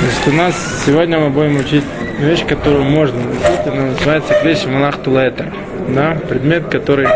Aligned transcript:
Значит, 0.00 0.28
у 0.28 0.32
нас 0.32 0.82
сегодня 0.84 1.18
мы 1.18 1.30
будем 1.30 1.56
учить 1.56 1.84
вещь, 2.18 2.44
которую 2.46 2.84
можно 2.84 3.18
учить, 3.18 3.66
она 3.66 3.86
называется 3.86 4.34
клещ 4.42 4.66
Малах 4.66 4.98
Тулетер. 4.98 5.52
Да? 5.88 6.18
Предмет, 6.28 6.66
который 6.66 7.08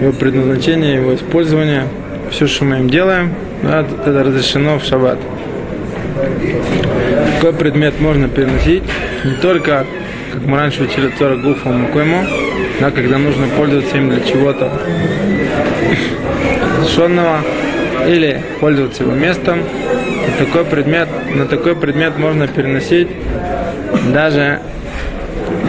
его 0.00 0.12
предназначение, 0.12 0.94
его 0.94 1.14
использование, 1.14 1.86
все, 2.30 2.46
что 2.46 2.64
мы 2.64 2.78
им 2.78 2.90
делаем, 2.90 3.34
да, 3.62 3.80
это 3.80 4.24
разрешено 4.24 4.78
в 4.78 4.84
шаббат. 4.84 5.18
Такой 7.36 7.52
предмет 7.52 8.00
можно 8.00 8.28
переносить 8.28 8.82
не 9.24 9.34
только, 9.34 9.86
как 10.32 10.42
мы 10.42 10.56
раньше 10.56 10.82
учили 10.82 11.08
Тора 11.18 11.36
Гуфа 11.36 11.68
Мукойму, 11.68 12.24
да, 12.80 12.90
когда 12.90 13.18
нужно 13.18 13.46
пользоваться 13.56 13.96
им 13.96 14.10
для 14.10 14.20
чего-то 14.20 14.72
разрешенного, 16.78 17.38
или 18.06 18.42
пользоваться 18.60 19.02
его 19.02 19.12
местом. 19.12 19.60
На 19.60 20.46
такой 20.46 20.64
предмет, 20.64 21.08
на 21.34 21.46
такой 21.46 21.76
предмет 21.76 22.18
можно 22.18 22.46
переносить 22.48 23.08
даже 24.12 24.60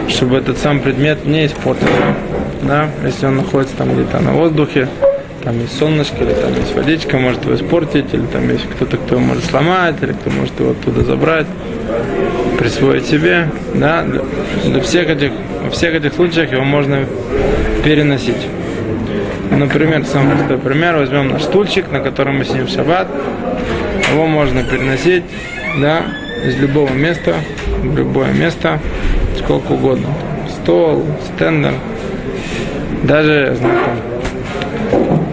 чтобы 0.08 0.38
этот 0.38 0.58
сам 0.58 0.80
предмет 0.80 1.26
не 1.26 1.46
испортился. 1.46 2.16
Да? 2.62 2.90
Если 3.04 3.26
он 3.26 3.38
находится 3.38 3.76
там 3.76 3.94
где-то 3.94 4.20
на 4.20 4.34
воздухе, 4.34 4.88
там 5.44 5.59
есть 5.59 5.78
солнышко, 5.78 6.23
или 6.23 6.34
там 6.34 6.54
есть 6.56 6.73
водичка, 6.76 7.18
может 7.18 7.44
его 7.44 7.56
испортить, 7.56 8.14
или 8.14 8.26
там 8.28 8.50
есть 8.50 8.66
кто-то, 8.76 8.98
кто 8.98 9.20
может 9.20 9.44
сломать, 9.45 9.95
или 10.02 10.14
кто 10.14 10.30
может 10.30 10.58
его 10.59 10.72
оттуда 10.72 11.04
забрать, 11.04 11.48
присвоить 12.58 13.06
себе. 13.06 13.50
Да? 13.73 14.06
Для 14.64 14.81
всех 14.81 15.09
этих, 15.09 15.31
во 15.64 15.72
всех 15.72 15.94
этих 15.95 16.14
случаях 16.14 16.52
его 16.52 16.64
можно 16.64 17.06
переносить. 17.84 18.47
Например, 19.58 20.04
самый 20.06 20.36
простой 20.36 20.58
пример, 20.58 20.96
возьмем 20.98 21.30
наш 21.30 21.44
стульчик, 21.44 21.92
на 21.92 22.00
котором 22.00 22.38
мы 22.40 22.46
сидим 22.46 22.66
в 22.66 22.70
шаббат, 22.70 23.08
его 24.12 24.26
можно 24.26 24.64
переносить 24.64 25.23
да, 25.80 26.02
из 26.44 26.58
любого 26.58 26.92
места 26.92 27.36
в 27.84 27.96
любое 27.96 28.31
место, 28.34 28.80
сколько 29.38 29.74
угодно. 29.74 30.08
Стол, 30.50 31.06
стендер, 31.36 31.74
даже, 33.04 33.56
знаю, 33.56 33.80
там, 34.96 35.26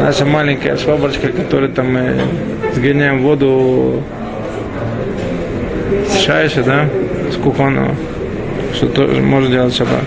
наша 0.00 0.24
маленькая 0.24 0.76
шваброчка, 0.76 1.28
которой 1.28 1.68
там 1.68 1.92
мы 1.92 2.20
сгоняем 2.74 3.22
воду 3.22 4.02
с 6.08 6.20
шайши, 6.20 6.62
да, 6.62 6.88
с 7.32 7.36
кухонного, 7.36 7.94
что 8.72 8.86
тоже 8.86 9.20
можно 9.20 9.50
делать 9.50 9.74
шаббат 9.74 10.04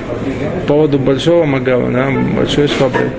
поводу 0.68 1.00
большого 1.00 1.46
магава, 1.46 1.90
да, 1.90 2.10
большой 2.36 2.68
швабры, 2.68 3.10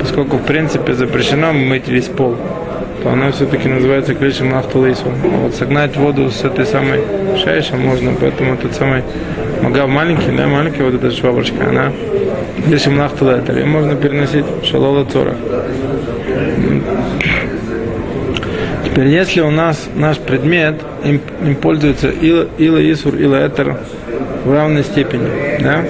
поскольку 0.00 0.36
в 0.36 0.44
принципе 0.44 0.94
запрещено 0.94 1.52
мыть 1.52 1.88
весь 1.88 2.06
пол, 2.06 2.36
то 3.02 3.10
она 3.10 3.32
все-таки 3.32 3.68
называется 3.68 4.14
клишем 4.14 4.50
нахтулейсу. 4.50 5.04
А 5.06 5.36
вот 5.42 5.54
согнать 5.54 5.96
воду 5.96 6.30
с 6.30 6.44
этой 6.44 6.64
самой 6.64 7.00
шайши 7.42 7.76
можно, 7.76 8.12
поэтому 8.18 8.56
тот 8.56 8.72
самый 8.74 9.02
магав 9.60 9.88
маленький, 9.88 10.30
да, 10.36 10.46
маленький 10.46 10.82
вот 10.82 10.94
эта 10.94 11.10
шваброчка, 11.10 11.68
она 11.68 11.92
клишем 12.64 12.96
нахтулейтер, 12.96 13.58
ее 13.58 13.66
можно 13.66 13.96
переносить 13.96 14.46
в 14.62 14.64
шалола 14.64 15.04
цора. 15.04 15.34
Теперь, 18.84 19.08
если 19.08 19.40
у 19.40 19.50
нас 19.50 19.88
наш 19.96 20.18
предмет, 20.18 20.76
им, 21.04 21.20
им 21.44 21.56
пользуется 21.56 22.10
ила, 22.10 22.46
ила 22.58 22.92
исур, 22.92 23.16
ила 23.16 23.44
этер 23.44 23.76
в 24.44 24.52
равной 24.52 24.84
степени, 24.84 25.28
да, 25.60 25.84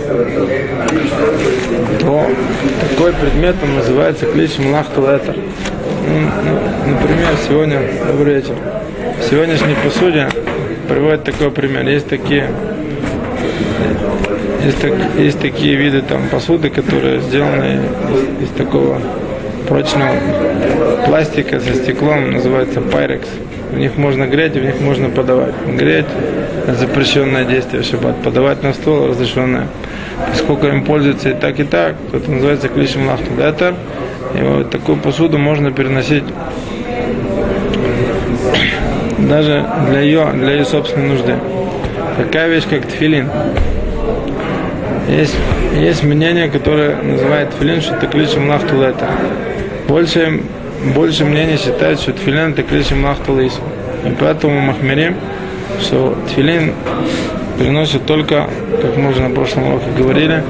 то 2.00 2.26
такой 2.88 3.12
предмет 3.12 3.56
он 3.62 3.74
называется 3.74 4.26
кличем 4.26 4.72
лахтулетер. 4.72 5.36
Ну, 5.36 6.20
ну, 6.44 6.90
например, 6.92 7.30
сегодня, 7.48 7.80
добрый 8.06 8.34
вечер, 8.34 8.54
в 9.18 9.24
сегодняшней 9.30 9.74
посуде 9.82 10.28
приводит 10.88 11.24
такой 11.24 11.50
пример. 11.50 11.88
Есть 11.88 12.08
такие 12.08 12.48
есть, 14.64 14.80
так, 14.80 14.92
есть 15.18 15.40
такие 15.40 15.74
виды 15.74 16.02
там 16.02 16.28
посуды, 16.28 16.70
которые 16.70 17.20
сделаны 17.20 17.80
из, 18.40 18.48
из 18.48 18.50
такого 18.50 19.00
прочного 19.68 20.14
пластика 21.06 21.60
со 21.60 21.74
стеклом, 21.74 22.32
называется 22.32 22.80
пайрекс. 22.80 23.28
В 23.72 23.78
них 23.78 23.96
можно 23.96 24.26
греть, 24.26 24.52
в 24.52 24.64
них 24.64 24.80
можно 24.80 25.08
подавать. 25.08 25.54
Греть– 25.66 26.06
запрещенное 26.78 27.44
действие 27.44 27.82
шаббат. 27.82 28.22
Подавать 28.22 28.62
на 28.62 28.72
стол– 28.72 29.06
разрешенное. 29.08 29.66
Поскольку 30.30 30.66
им 30.66 30.84
пользуются 30.84 31.30
и 31.30 31.34
так, 31.34 31.58
и 31.58 31.64
так, 31.64 31.96
то 32.10 32.18
это 32.18 32.30
называется 32.30 32.68
клишем 32.68 33.08
лахтудетер. 33.08 33.74
И 34.38 34.42
вот 34.42 34.70
такую 34.70 34.98
посуду 34.98 35.38
можно 35.38 35.72
переносить 35.72 36.24
даже 39.18 39.64
для 39.88 40.00
ее, 40.00 40.28
для 40.34 40.52
ее 40.52 40.64
собственной 40.64 41.08
нужды. 41.08 41.36
Такая 42.16 42.48
вещь, 42.48 42.64
как 42.68 42.86
тфилин. 42.86 43.28
Есть, 45.08 45.36
есть 45.76 46.02
мнение, 46.04 46.48
которое 46.48 46.96
называет 47.02 47.50
тфилин, 47.50 47.80
что 47.80 47.94
это 47.96 48.06
клишем 48.06 48.48
лахтулета. 48.48 49.08
Больше, 49.88 50.40
больше 50.94 51.24
мнений 51.24 51.56
считают, 51.56 52.00
что 52.00 52.12
тфилин 52.12 52.52
это 52.52 52.62
клишем 52.62 53.04
лахтулейсу. 53.04 53.60
И 54.06 54.14
поэтому 54.18 54.60
махмерим, 54.60 55.16
что 55.80 56.16
тфилин 56.28 56.72
переносит 57.58 58.06
только, 58.06 58.48
как 58.80 58.96
мы 58.96 59.10
уже 59.10 59.20
на 59.20 59.30
прошлом 59.30 59.68
уроке 59.68 59.86
говорили, 59.96 60.42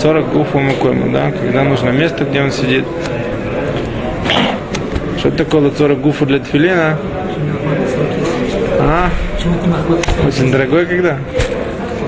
40 0.00 0.32
гуфу 0.32 0.58
макойма, 0.58 1.12
да, 1.12 1.30
когда 1.30 1.62
нужно 1.62 1.90
место, 1.90 2.24
где 2.24 2.42
он 2.42 2.50
сидит. 2.50 2.84
Что 5.18 5.30
такое 5.30 5.70
40 5.70 6.00
гуфу 6.00 6.26
для 6.26 6.40
тфилина? 6.40 6.98
А? 8.80 9.10
Очень 10.26 10.50
дорогой 10.50 10.86
когда? 10.86 11.18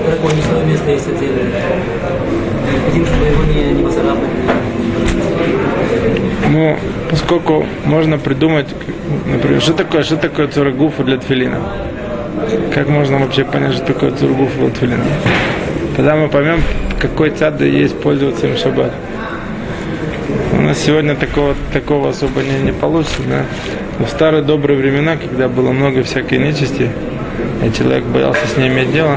Дорогой, 0.05 0.35
не 0.35 0.43
свое 0.43 0.67
место 0.67 0.91
есть 0.91 1.09
отдельно. 1.09 1.41
Хотим, 2.87 3.07
чтобы 3.07 3.27
его 3.27 3.45
не, 3.45 3.73
не 3.73 3.83
поцарапали. 3.83 4.29
Ну, 6.51 6.77
поскольку 7.11 7.67
можно 7.85 8.19
придумать, 8.19 8.69
например, 9.27 9.61
что 9.61 9.73
такое, 9.73 10.03
что 10.03 10.17
такое 10.17 10.49
цурагуфа 10.49 11.05
для 11.05 11.17
тфилина? 11.17 11.59
Как 12.75 12.89
можно 12.89 13.19
вообще 13.19 13.45
понять, 13.45 13.75
что 13.75 13.87
такое 13.87 14.11
цурагуфа 14.11 14.59
для 14.59 14.71
тфилина? 14.71 15.05
Тогда 15.97 16.17
мы 16.17 16.29
поймем, 16.29 16.61
какой 17.01 17.31
цад 17.31 17.61
есть 17.61 17.99
пользоваться 17.99 18.47
им 18.47 18.57
шаббат. 18.57 18.93
У 20.53 20.61
нас 20.61 20.79
сегодня 20.79 21.15
такого, 21.15 21.55
такого 21.73 22.11
особо 22.11 22.43
не, 22.43 22.63
не 22.63 22.73
получится, 22.73 23.23
да? 23.29 23.45
Но 23.99 24.07
в 24.07 24.11
старые 24.11 24.43
добрые 24.43 24.79
времена, 24.79 25.17
когда 25.17 25.49
было 25.49 25.73
много 25.73 26.03
всякой 26.03 26.39
нечисти, 26.39 26.91
и 27.65 27.73
человек 27.73 28.05
боялся 28.05 28.47
с 28.47 28.57
ней 28.57 28.69
иметь 28.69 28.93
дело, 28.93 29.17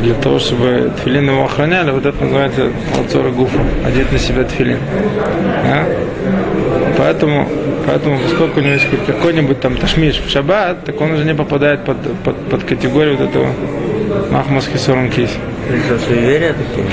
для 0.00 0.14
того, 0.14 0.38
чтобы 0.38 0.90
тфилин 0.98 1.28
его 1.30 1.44
охраняли, 1.44 1.90
вот 1.90 2.06
это 2.06 2.22
называется 2.22 2.70
алцора 2.96 3.30
гуфа, 3.30 3.60
одеть 3.84 4.12
на 4.12 4.18
себя 4.18 4.44
тфилин. 4.44 4.78
Да? 5.64 5.84
Поэтому, 6.98 7.48
поэтому, 7.86 8.18
поскольку 8.18 8.60
у 8.60 8.62
него 8.62 8.74
есть 8.74 8.86
какой-нибудь 9.06 9.60
там 9.60 9.76
ташмиш 9.76 10.20
в 10.20 10.30
шаббат, 10.30 10.84
так 10.84 11.00
он 11.00 11.12
уже 11.12 11.24
не 11.24 11.34
попадает 11.34 11.84
под, 11.84 11.96
под, 12.24 12.36
под 12.48 12.64
категорию 12.64 13.16
вот 13.16 13.28
этого 13.28 13.48
махмас 14.30 14.66
хисорон 14.66 15.10
кис. 15.10 15.30
Это 15.68 15.98
суеверия 15.98 16.54
такие? 16.54 16.86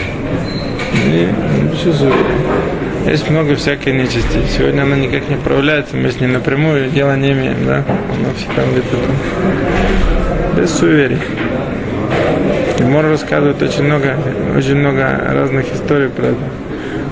И, 1.06 1.30
ну, 1.62 1.76
суеверия? 1.76 2.14
Есть 3.06 3.30
много 3.30 3.56
всякой 3.56 3.94
нечисти. 3.94 4.40
Сегодня 4.58 4.84
она 4.84 4.96
никак 4.96 5.28
не 5.30 5.36
проявляется, 5.36 5.98
мы 5.98 6.10
с 6.10 6.20
ней 6.22 6.28
напрямую 6.28 6.90
дела 6.90 7.18
не 7.18 7.34
имеем, 7.34 7.66
да? 7.66 7.84
Она 7.88 8.34
всегда 8.38 8.64
где-то 8.72 8.96
там. 8.96 10.58
Без 10.58 10.74
суеверий. 10.74 11.20
Мор 12.82 13.06
рассказывает 13.06 13.62
очень 13.62 13.84
много, 13.84 14.16
очень 14.58 14.76
много 14.76 15.20
разных 15.32 15.74
историй 15.74 16.10
про. 16.10 16.34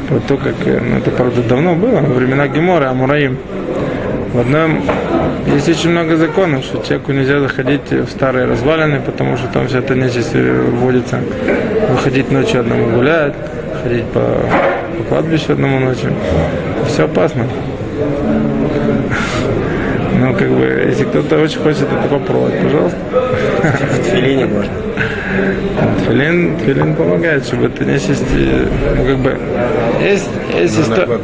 Про 0.09 0.19
то, 0.19 0.35
как, 0.35 0.55
ну 0.65 0.97
это 0.97 1.09
правда 1.11 1.41
давно 1.41 1.73
было, 1.73 2.01
во 2.01 2.13
времена 2.13 2.45
Гемора, 2.49 2.89
Амураим. 2.89 3.37
В 4.33 4.39
одном 4.39 4.81
есть 5.47 5.69
очень 5.69 5.91
много 5.91 6.17
законов, 6.17 6.65
что 6.65 6.83
человеку 6.85 7.13
нельзя 7.13 7.39
заходить 7.39 7.89
в 7.91 8.09
старые 8.09 8.45
развалины, 8.45 8.99
потому 8.99 9.37
что 9.37 9.47
там 9.47 9.67
вся 9.67 9.79
эта 9.79 9.95
нечисть 9.95 10.33
вводится. 10.33 11.19
Выходить 11.89 12.29
ночью 12.29 12.59
одному 12.59 12.89
гулять, 12.95 13.33
ходить 13.83 14.05
по, 14.07 14.19
по 14.97 15.03
кладбищу 15.09 15.53
одному 15.53 15.79
ночью. 15.79 16.13
Все 16.87 17.05
опасно. 17.05 17.47
Ну, 20.13 20.35
как 20.35 20.49
бы, 20.49 20.85
если 20.87 21.05
кто-то 21.05 21.39
очень 21.39 21.59
хочет 21.61 21.81
это 21.81 22.07
попробовать, 22.07 22.61
пожалуйста. 22.61 22.97
В 24.01 24.03
тфилине 24.03 24.45
можно. 24.45 24.73
Тфилин, 25.99 26.57
тфилин 26.57 26.95
помогает, 26.95 27.45
чтобы 27.45 27.67
это 27.67 27.85
нечисть, 27.85 28.25
ну, 28.97 29.05
как 29.05 29.17
бы, 29.17 29.37
есть, 30.03 30.29
есть 30.57 30.79
история. 30.79 31.19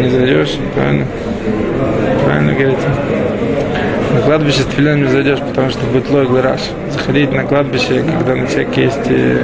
Не 0.00 0.08
зайдешь, 0.10 0.58
правильно? 0.74 1.06
Правильно 2.24 2.52
говорите. 2.52 2.82
На 4.14 4.20
кладбище 4.22 4.60
с 4.62 4.64
тфилином 4.66 5.02
не 5.02 5.08
зайдешь, 5.08 5.40
потому 5.40 5.70
что 5.70 5.84
будет 5.86 6.08
лой 6.10 6.26
глараш. 6.26 6.60
Заходить 6.90 7.32
на 7.32 7.44
кладбище, 7.44 8.02
когда 8.02 8.34
на 8.34 8.46
человеке 8.46 8.84
есть 8.84 9.06
э, 9.06 9.38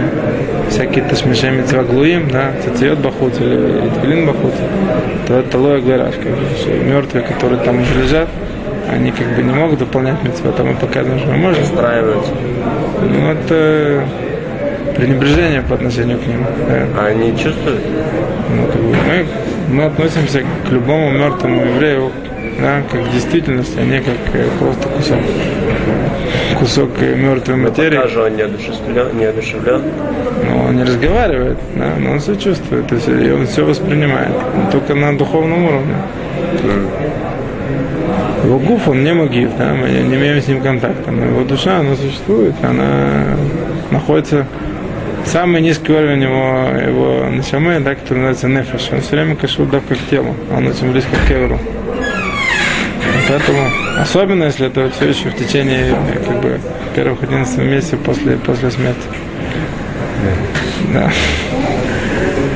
всякие 0.71 1.05
ташмиши 1.05 1.50
митцва 1.50 1.82
глуим, 1.82 2.31
да, 2.31 2.53
цицеет 2.65 2.99
бахут 2.99 3.38
или 3.41 3.91
тфилин 3.99 4.26
бахут, 4.26 4.55
то 5.26 5.35
это 5.35 5.59
лой 5.59 5.81
что 5.82 6.71
мертвые, 6.85 7.25
которые 7.25 7.61
там 7.62 7.82
уже 7.82 8.03
лежат, 8.03 8.29
они 8.91 9.11
как 9.11 9.27
бы 9.35 9.43
не 9.43 9.53
могут 9.53 9.81
выполнять 9.81 10.23
митцвот, 10.23 10.59
а 10.59 10.65
мы 10.65 10.75
показываем, 10.75 11.19
что 11.21 11.31
мы 11.31 11.37
можем. 11.39 11.63
Устраиваются. 11.63 12.33
Ну, 13.03 13.31
это 13.31 14.05
пренебрежение 14.97 15.63
по 15.63 15.75
отношению 15.75 16.19
к 16.19 16.27
ним. 16.27 16.45
да. 16.69 16.87
А 16.99 17.07
они 17.07 17.31
чувствуют? 17.37 17.83
Ну, 18.51 18.67
как 18.67 18.81
бы 18.81 18.97
мы, 19.09 19.27
мы 19.69 19.85
относимся 19.85 20.43
к 20.67 20.71
любому 20.71 21.11
мертвому 21.11 21.65
еврею 21.65 22.11
да, 22.61 22.83
как 22.91 23.05
к 23.05 23.13
действительности, 23.13 23.79
а 23.79 23.85
не 23.85 24.01
как 24.01 24.15
э, 24.33 24.47
просто 24.59 24.89
кусок, 24.89 25.19
кусок 26.59 26.91
э, 27.01 27.15
мертвой 27.15 27.57
материи. 27.57 27.97
Пока 27.97 28.09
же 28.09 28.23
он 28.23 28.37
не 28.37 28.43
одушевлен, 28.43 29.19
не 29.19 29.25
одушевлен. 29.25 29.83
Но 30.49 30.65
он 30.65 30.77
не 30.77 30.85
разговаривает, 30.85 31.59
да, 31.75 31.93
но 31.99 32.13
он 32.13 32.21
все 32.21 32.37
чувствует, 32.37 32.87
то 32.87 32.95
есть, 32.95 33.09
и 33.09 33.31
он 33.31 33.47
все 33.47 33.65
воспринимает, 33.65 34.33
только 34.71 34.95
на 34.95 35.17
духовном 35.17 35.65
уровне. 35.65 35.95
Его 38.44 38.58
гуф, 38.58 38.88
он 38.88 39.02
не 39.02 39.14
могив, 39.14 39.50
да, 39.56 39.72
мы 39.72 39.88
не 39.88 40.16
имеем 40.16 40.40
с 40.40 40.49
ним 40.49 40.61
контакта, 40.61 41.11
но 41.11 41.25
его 41.25 41.44
душа, 41.44 41.78
она 41.78 41.96
существует, 41.96 42.55
она 42.62 43.37
находится 43.90 44.46
самый 45.25 45.62
низкий 45.62 45.93
уровень 45.93 46.22
его, 46.22 46.69
его 46.78 47.31
начамы, 47.31 47.81
да, 47.81 47.94
который 47.94 48.19
называется 48.19 48.49
нефеш. 48.49 48.88
Он 48.93 49.00
все 49.00 49.11
время 49.16 49.37
кашут 49.37 49.70
давка 49.70 49.94
к 49.94 50.11
телу, 50.11 50.34
он 50.55 50.66
очень 50.66 50.90
близко 50.93 51.11
к 51.25 51.28
кеверу. 51.28 51.58
Поэтому, 53.28 53.70
особенно 53.99 54.44
если 54.44 54.66
это 54.66 54.90
все 54.90 55.08
еще 55.08 55.31
в 55.31 55.37
течение 55.37 55.94
как 56.26 56.40
бы, 56.43 56.61
первых 56.94 57.22
11 57.22 57.58
месяцев 57.58 57.99
после, 58.00 58.37
после 58.37 58.70
смерти. 58.70 59.08
Да. 60.93 61.11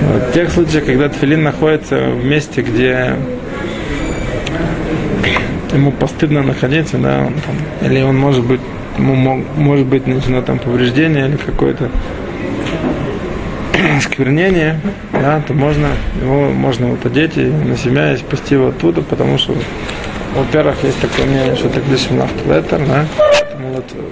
Вот, 0.03 0.23
в 0.29 0.33
тех 0.33 0.51
случаях, 0.51 0.85
когда 0.85 1.09
тфилин 1.09 1.43
находится 1.43 2.11
в 2.11 2.25
месте, 2.25 2.63
где 2.63 3.15
ему 5.73 5.93
постыдно 5.93 6.43
находиться, 6.43 6.99
да, 6.99 7.25
он 7.27 7.35
там, 7.35 7.91
или 7.91 8.03
он 8.03 8.17
может 8.17 8.45
быть, 8.45 8.61
ему 8.97 9.15
мог- 9.15 9.57
может 9.57 9.87
быть 9.87 10.07
начинено 10.07 10.43
там 10.43 10.59
повреждение 10.59 11.29
или 11.29 11.37
какое-то 11.37 11.91
сквернение, 14.03 14.81
да, 15.13 15.43
то 15.47 15.55
можно 15.55 15.89
его 16.21 16.51
можно 16.51 16.89
вот 16.89 17.05
одеть 17.07 17.37
и 17.37 17.45
на 17.45 17.77
себя 17.77 18.13
и 18.13 18.17
спасти 18.17 18.55
его 18.55 18.69
оттуда, 18.69 19.03
потому 19.03 19.39
что, 19.39 19.55
во-первых, 20.35 20.77
есть 20.83 21.01
такое 21.01 21.27
мнение, 21.27 21.55
что 21.57 21.69
это 21.69 21.81
лишь 21.91 22.11
лахтулетер, 22.11 22.81
да, 22.87 23.05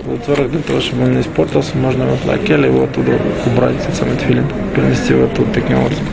луцорок 0.07 0.51
для 0.51 0.61
того, 0.61 0.81
чтобы 0.81 1.05
он 1.05 1.15
не 1.15 1.21
испортился, 1.23 1.77
можно 1.77 2.07
вот 2.07 2.25
лакель 2.25 2.67
его 2.67 2.85
оттуда 2.85 3.19
убрать, 3.47 3.77
этот 3.77 3.95
самый 3.95 4.17
тфилин, 4.17 4.47
перенести 4.75 5.13
его 5.13 5.25
оттуда 5.25 5.51
таким 5.53 5.79
образом. 5.79 6.05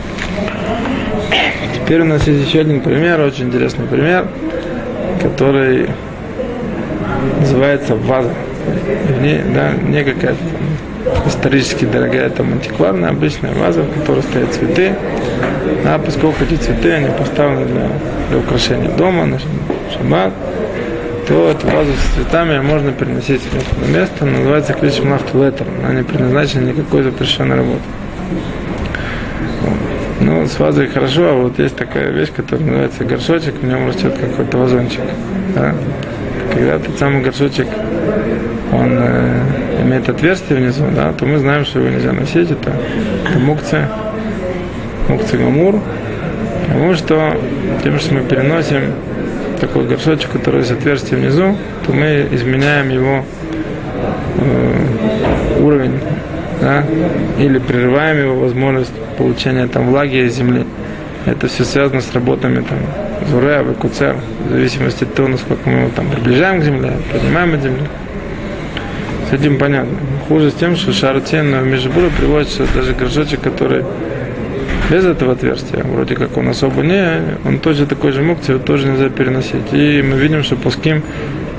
Теперь 1.74 2.00
у 2.00 2.04
нас 2.04 2.26
есть 2.26 2.48
еще 2.48 2.60
один 2.60 2.80
пример, 2.80 3.20
очень 3.20 3.46
интересный 3.46 3.86
пример, 3.86 4.26
который 5.24 5.88
называется 7.40 7.96
ваза. 7.96 8.30
В 8.66 9.54
да, 9.54 9.72
не 9.72 10.04
какая-то 10.04 10.38
исторически 11.26 11.86
дорогая, 11.86 12.30
там 12.30 12.52
антикварная, 12.52 13.10
обычная 13.10 13.52
ваза, 13.54 13.82
в 13.82 14.00
которой 14.00 14.22
стоят 14.22 14.52
цветы. 14.52 14.94
А 15.86 15.98
поскольку 15.98 16.44
эти 16.44 16.54
цветы, 16.54 16.92
они 16.92 17.08
поставлены 17.18 17.66
для, 17.66 17.88
для 18.30 18.38
украшения 18.38 18.90
дома, 18.90 19.26
на 19.26 19.38
шаббат, 19.92 20.32
то 21.26 21.50
эту 21.50 21.66
вазу 21.68 21.92
с 21.92 22.14
цветами 22.14 22.60
можно 22.60 22.92
переносить 22.92 23.42
на 23.80 23.98
место. 23.98 24.26
Называется 24.26 24.74
клич 24.74 25.00
леттер. 25.00 25.66
Она 25.82 25.94
не 25.94 26.02
предназначена 26.02 26.70
никакой 26.70 27.02
запрещенной 27.02 27.56
работы. 27.56 27.82
Ну, 30.26 30.46
с 30.46 30.58
вазой 30.58 30.86
хорошо, 30.86 31.28
а 31.28 31.34
вот 31.34 31.58
есть 31.58 31.76
такая 31.76 32.10
вещь, 32.10 32.30
которая 32.34 32.64
называется 32.64 33.04
горшочек, 33.04 33.56
в 33.60 33.66
нем 33.66 33.88
растет 33.88 34.16
какой-то 34.18 34.56
вазончик. 34.56 35.02
Да? 35.54 35.74
Когда 36.50 36.76
этот 36.76 36.98
самый 36.98 37.22
горшочек, 37.22 37.66
он 38.72 38.96
э, 39.00 39.42
имеет 39.82 40.08
отверстие 40.08 40.60
внизу, 40.60 40.84
да, 40.96 41.12
то 41.12 41.26
мы 41.26 41.36
знаем, 41.36 41.66
что 41.66 41.80
его 41.80 41.90
нельзя 41.90 42.12
носить, 42.12 42.50
это, 42.50 42.72
это 43.28 43.38
мукция, 43.38 43.90
мукция 45.10 45.40
гамур, 45.40 45.82
потому 46.68 46.94
что 46.94 47.36
тем, 47.82 47.98
что 47.98 48.14
мы 48.14 48.22
переносим 48.22 48.94
такой 49.60 49.86
горшочек, 49.86 50.30
который 50.30 50.60
есть 50.60 50.72
отверстие 50.72 51.20
внизу, 51.20 51.54
то 51.86 51.92
мы 51.92 52.26
изменяем 52.32 52.88
его 52.88 53.26
э, 54.38 55.60
уровень, 55.60 56.00
да, 56.64 56.84
или 57.38 57.58
прерываем 57.58 58.18
его 58.18 58.40
возможность 58.40 58.92
получения 59.18 59.66
там 59.66 59.90
влаги 59.90 60.24
из 60.26 60.34
земли. 60.34 60.64
Это 61.26 61.46
все 61.46 61.64
связано 61.64 62.00
с 62.00 62.12
работами 62.14 62.64
там 62.68 62.78
Зуре, 63.30 63.62
Векуцер, 63.68 64.16
в 64.46 64.50
зависимости 64.50 65.04
от 65.04 65.14
того, 65.14 65.28
насколько 65.28 65.68
мы 65.68 65.80
его 65.80 65.90
там 65.94 66.08
приближаем 66.08 66.60
к 66.60 66.64
земле, 66.64 66.92
поднимаем 67.12 67.54
от 67.54 67.62
земли. 67.62 67.82
С 69.28 69.32
этим 69.34 69.58
понятно. 69.58 69.96
Хуже 70.28 70.50
с 70.50 70.54
тем, 70.54 70.76
что 70.76 70.92
Шарцен 70.92 71.54
в 71.60 71.66
Межбуре 71.66 72.08
приводит, 72.16 72.48
что 72.48 72.66
даже 72.74 72.94
горшочек, 72.94 73.40
который 73.40 73.84
без 74.90 75.04
этого 75.04 75.32
отверстия, 75.32 75.82
вроде 75.82 76.14
как 76.14 76.36
он 76.36 76.48
особо 76.48 76.82
не, 76.82 77.20
он 77.44 77.58
тоже 77.58 77.86
такой 77.86 78.12
же 78.12 78.22
мукти, 78.22 78.50
его 78.52 78.60
тоже 78.60 78.86
нельзя 78.86 79.08
переносить. 79.08 79.72
И 79.72 80.02
мы 80.02 80.16
видим, 80.16 80.42
что 80.42 80.56
пуским 80.56 81.02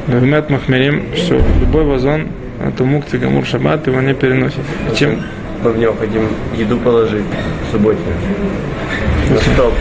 Мехмед 0.07 0.49
Махмерим, 0.49 1.03
что 1.15 1.39
любой 1.59 1.83
вазон, 1.83 2.27
это 2.59 2.83
мукти 2.83 3.17
Гамур 3.17 3.45
Шаббат, 3.45 3.87
его 3.87 4.01
не 4.01 4.13
переносит. 4.13 4.59
И 4.91 4.95
чем 4.95 5.21
Мы 5.63 5.71
в 5.71 5.77
него 5.77 5.93
хотим 5.99 6.27
еду 6.55 6.77
положить 6.77 7.23
субботнюю. 7.71 8.15
На 9.29 9.37
стол. 9.39 9.71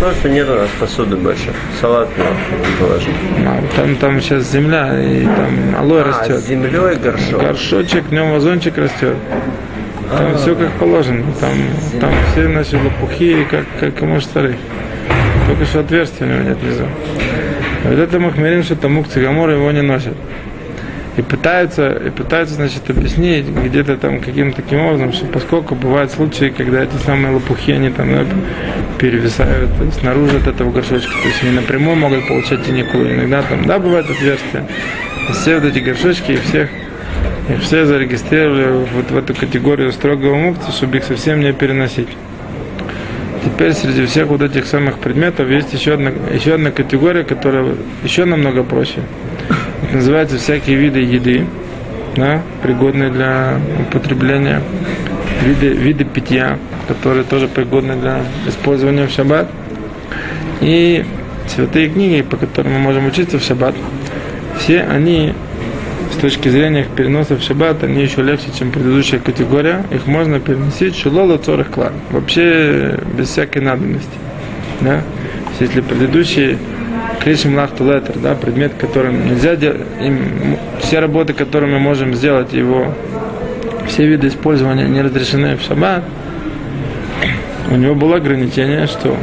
Просто 0.00 0.30
нет 0.30 0.48
у 0.48 0.54
нас 0.54 0.68
посуды 0.80 1.16
больше. 1.16 1.52
Салат 1.80 2.08
в 2.08 2.80
положить. 2.80 3.08
а, 3.46 3.62
там, 3.76 3.96
там 3.96 4.20
сейчас 4.20 4.50
земля, 4.50 4.98
и 4.98 5.24
там 5.24 5.76
алоэ 5.78 6.00
А, 6.00 6.04
растет. 6.04 6.38
с 6.38 6.46
землей 6.46 6.96
горшок. 6.96 7.42
Горшочек, 7.42 8.04
в 8.06 8.12
нем 8.12 8.32
вазончик 8.32 8.78
растет. 8.78 9.14
Там 10.10 10.36
все 10.38 10.54
как 10.54 10.70
положено. 10.72 11.22
Там, 11.38 11.50
там 12.00 12.10
все 12.32 12.48
наши 12.48 12.78
лопухи, 12.78 13.44
как, 13.50 13.66
как 13.78 14.02
и 14.02 14.20
старый. 14.20 14.56
Только 15.46 15.64
что 15.66 15.80
отверстия 15.80 16.26
у 16.26 16.30
него 16.30 16.42
нет 16.48 16.58
внизу. 16.58 16.84
Вот 17.84 17.98
это 17.98 18.18
Махмерин, 18.18 18.62
что 18.62 18.74
там 18.76 18.94
мук 18.94 19.08
цигамор 19.08 19.50
его 19.50 19.70
не 19.70 19.82
носит. 19.82 20.14
И 21.18 21.22
пытаются, 21.22 21.90
и 21.90 22.10
пытаются, 22.10 22.54
значит, 22.54 22.88
объяснить 22.88 23.46
где-то 23.46 23.96
там 23.96 24.20
каким-то 24.20 24.62
таким 24.62 24.80
образом, 24.82 25.12
что 25.12 25.26
поскольку 25.26 25.74
бывают 25.74 26.12
случаи, 26.12 26.54
когда 26.56 26.84
эти 26.84 26.94
самые 27.04 27.34
лопухи, 27.34 27.72
они 27.72 27.90
там 27.90 28.12
да, 28.12 28.24
перевисают 29.00 29.68
снаружи 29.98 30.36
от 30.36 30.46
этого 30.46 30.70
горшочка, 30.70 31.10
то 31.10 31.28
есть 31.28 31.42
они 31.42 31.56
напрямую 31.56 31.96
могут 31.96 32.28
получать 32.28 32.64
тенику. 32.64 32.98
Иногда 32.98 33.42
там, 33.42 33.66
да, 33.66 33.80
бывают 33.80 34.08
отверстия. 34.08 34.64
Все 35.32 35.58
вот 35.58 35.64
эти 35.64 35.80
горшочки, 35.80 36.32
и 36.32 36.36
всех 36.36 36.70
их 37.48 37.62
все 37.62 37.84
зарегистрировали 37.84 38.84
вот 38.94 39.10
в 39.10 39.16
эту 39.16 39.34
категорию 39.34 39.90
строгого 39.92 40.36
мукти, 40.36 40.70
чтобы 40.70 40.98
их 40.98 41.04
совсем 41.04 41.40
не 41.40 41.52
переносить. 41.52 42.08
Теперь 43.44 43.72
среди 43.72 44.06
всех 44.06 44.28
вот 44.28 44.42
этих 44.42 44.66
самых 44.66 44.98
предметов 44.98 45.48
есть 45.48 45.72
еще 45.72 45.94
одна, 45.94 46.12
еще 46.32 46.54
одна 46.54 46.70
категория, 46.70 47.24
которая 47.24 47.74
еще 48.04 48.24
намного 48.24 48.62
проще. 48.62 49.00
Это 49.82 49.96
называется 49.96 50.38
всякие 50.38 50.76
виды 50.76 51.00
еды, 51.00 51.46
да, 52.16 52.42
пригодные 52.62 53.10
для 53.10 53.60
употребления, 53.80 54.62
виды, 55.42 55.68
виды 55.68 56.04
питья, 56.04 56.58
которые 56.86 57.24
тоже 57.24 57.48
пригодны 57.48 57.96
для 57.96 58.22
использования 58.46 59.06
в 59.06 59.10
шаббат. 59.10 59.48
И 60.60 61.04
святые 61.46 61.88
книги, 61.88 62.22
по 62.22 62.36
которым 62.36 62.72
мы 62.74 62.78
можем 62.80 63.06
учиться 63.06 63.38
в 63.38 63.42
шаббат, 63.42 63.74
все 64.58 64.82
они 64.82 65.32
с 66.12 66.20
точки 66.20 66.48
зрения 66.48 66.80
их 66.80 66.88
переноса 66.88 67.36
в 67.36 67.42
шаббат, 67.42 67.84
они 67.84 68.02
еще 68.02 68.22
легче, 68.22 68.46
чем 68.58 68.72
предыдущая 68.72 69.20
категория. 69.20 69.84
Их 69.90 70.06
можно 70.06 70.40
переносить 70.40 70.96
шулола 70.96 71.38
цорых 71.38 71.70
клан. 71.70 71.92
Вообще 72.10 72.98
без 73.16 73.28
всякой 73.28 73.62
надобности. 73.62 74.08
Да? 74.80 75.02
Если 75.60 75.80
предыдущий 75.80 76.58
клишем 77.22 77.56
лахту 77.56 77.84
летер, 77.84 78.16
да, 78.18 78.34
предмет, 78.34 78.72
которым 78.78 79.26
нельзя 79.26 79.56
делать, 79.56 79.80
все 80.80 81.00
работы, 81.00 81.32
которые 81.32 81.70
мы 81.72 81.78
можем 81.78 82.14
сделать, 82.14 82.52
его, 82.52 82.94
все 83.86 84.06
виды 84.06 84.28
использования 84.28 84.86
не 84.88 85.02
разрешены 85.02 85.56
в 85.56 85.62
шаббат, 85.62 86.04
у 87.70 87.76
него 87.76 87.94
было 87.94 88.16
ограничение, 88.16 88.86
что 88.86 89.16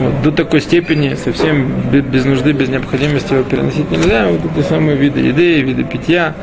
вот 0.00 0.22
до 0.22 0.32
такой 0.32 0.60
степени 0.60 1.14
совсем 1.14 1.68
бе- 1.90 2.00
без 2.00 2.24
нужды, 2.24 2.52
без 2.52 2.68
необходимости 2.68 3.32
его 3.32 3.42
переносить 3.42 3.90
нельзя. 3.90 4.28
Вот 4.28 4.40
эти 4.56 4.66
самые 4.66 4.96
виды 4.96 5.20
еды, 5.20 5.60
виды 5.60 5.84
питья, 5.84 6.34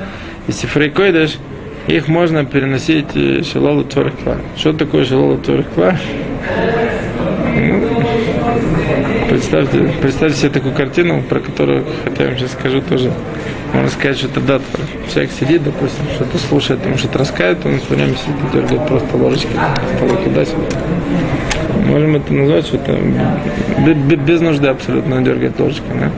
и 0.48 0.51
сифрей 0.51 0.89
койдыш, 0.89 1.38
их 1.88 2.08
можно 2.08 2.46
переносить 2.46 3.08
э, 3.15 3.41
шалолу 3.43 3.84
цорхква. 3.84 4.38
Что 4.58 4.74
такое 4.74 5.05
шалолу 5.05 5.39
цорхква? 5.43 5.98
Представьте, 9.39 9.93
представьте 10.01 10.38
себе 10.38 10.50
такую 10.50 10.74
картину, 10.75 11.22
про 11.24 11.39
которую, 11.39 11.86
хотя 12.03 12.24
я 12.24 12.29
вам 12.31 12.38
сейчас 12.38 12.51
скажу 12.51 12.81
тоже, 12.81 13.10
можно 13.74 13.89
сказать, 13.89 14.17
что 14.17 14.27
это 14.27 14.41
дат. 14.41 14.62
Человек 15.13 15.31
сидит, 15.31 15.63
допустим, 15.63 16.03
что-то 16.13 16.38
слушает, 16.38 16.86
ему 16.86 16.98
что-то 16.98 17.19
рассказывает, 17.19 17.65
он 17.65 17.79
все 17.79 17.96
время 17.96 18.15
сидит 18.15 18.36
и 18.36 18.58
дергает 18.58 18.86
просто 18.86 19.15
ложечки 19.15 19.48
по 19.53 19.96
столу 19.96 20.22
туда-сюда. 20.25 20.65
Можем 21.86 22.17
это 22.17 22.34
назвать, 22.34 22.65
что 22.67 22.75
это 22.75 22.98
бе- 23.86 23.93
бе- 23.93 24.17
без 24.17 24.41
нужды 24.41 24.67
абсолютно 24.67 25.22
дергать 25.22 25.58
ложечкой, 25.58 26.01
да? 26.01 26.12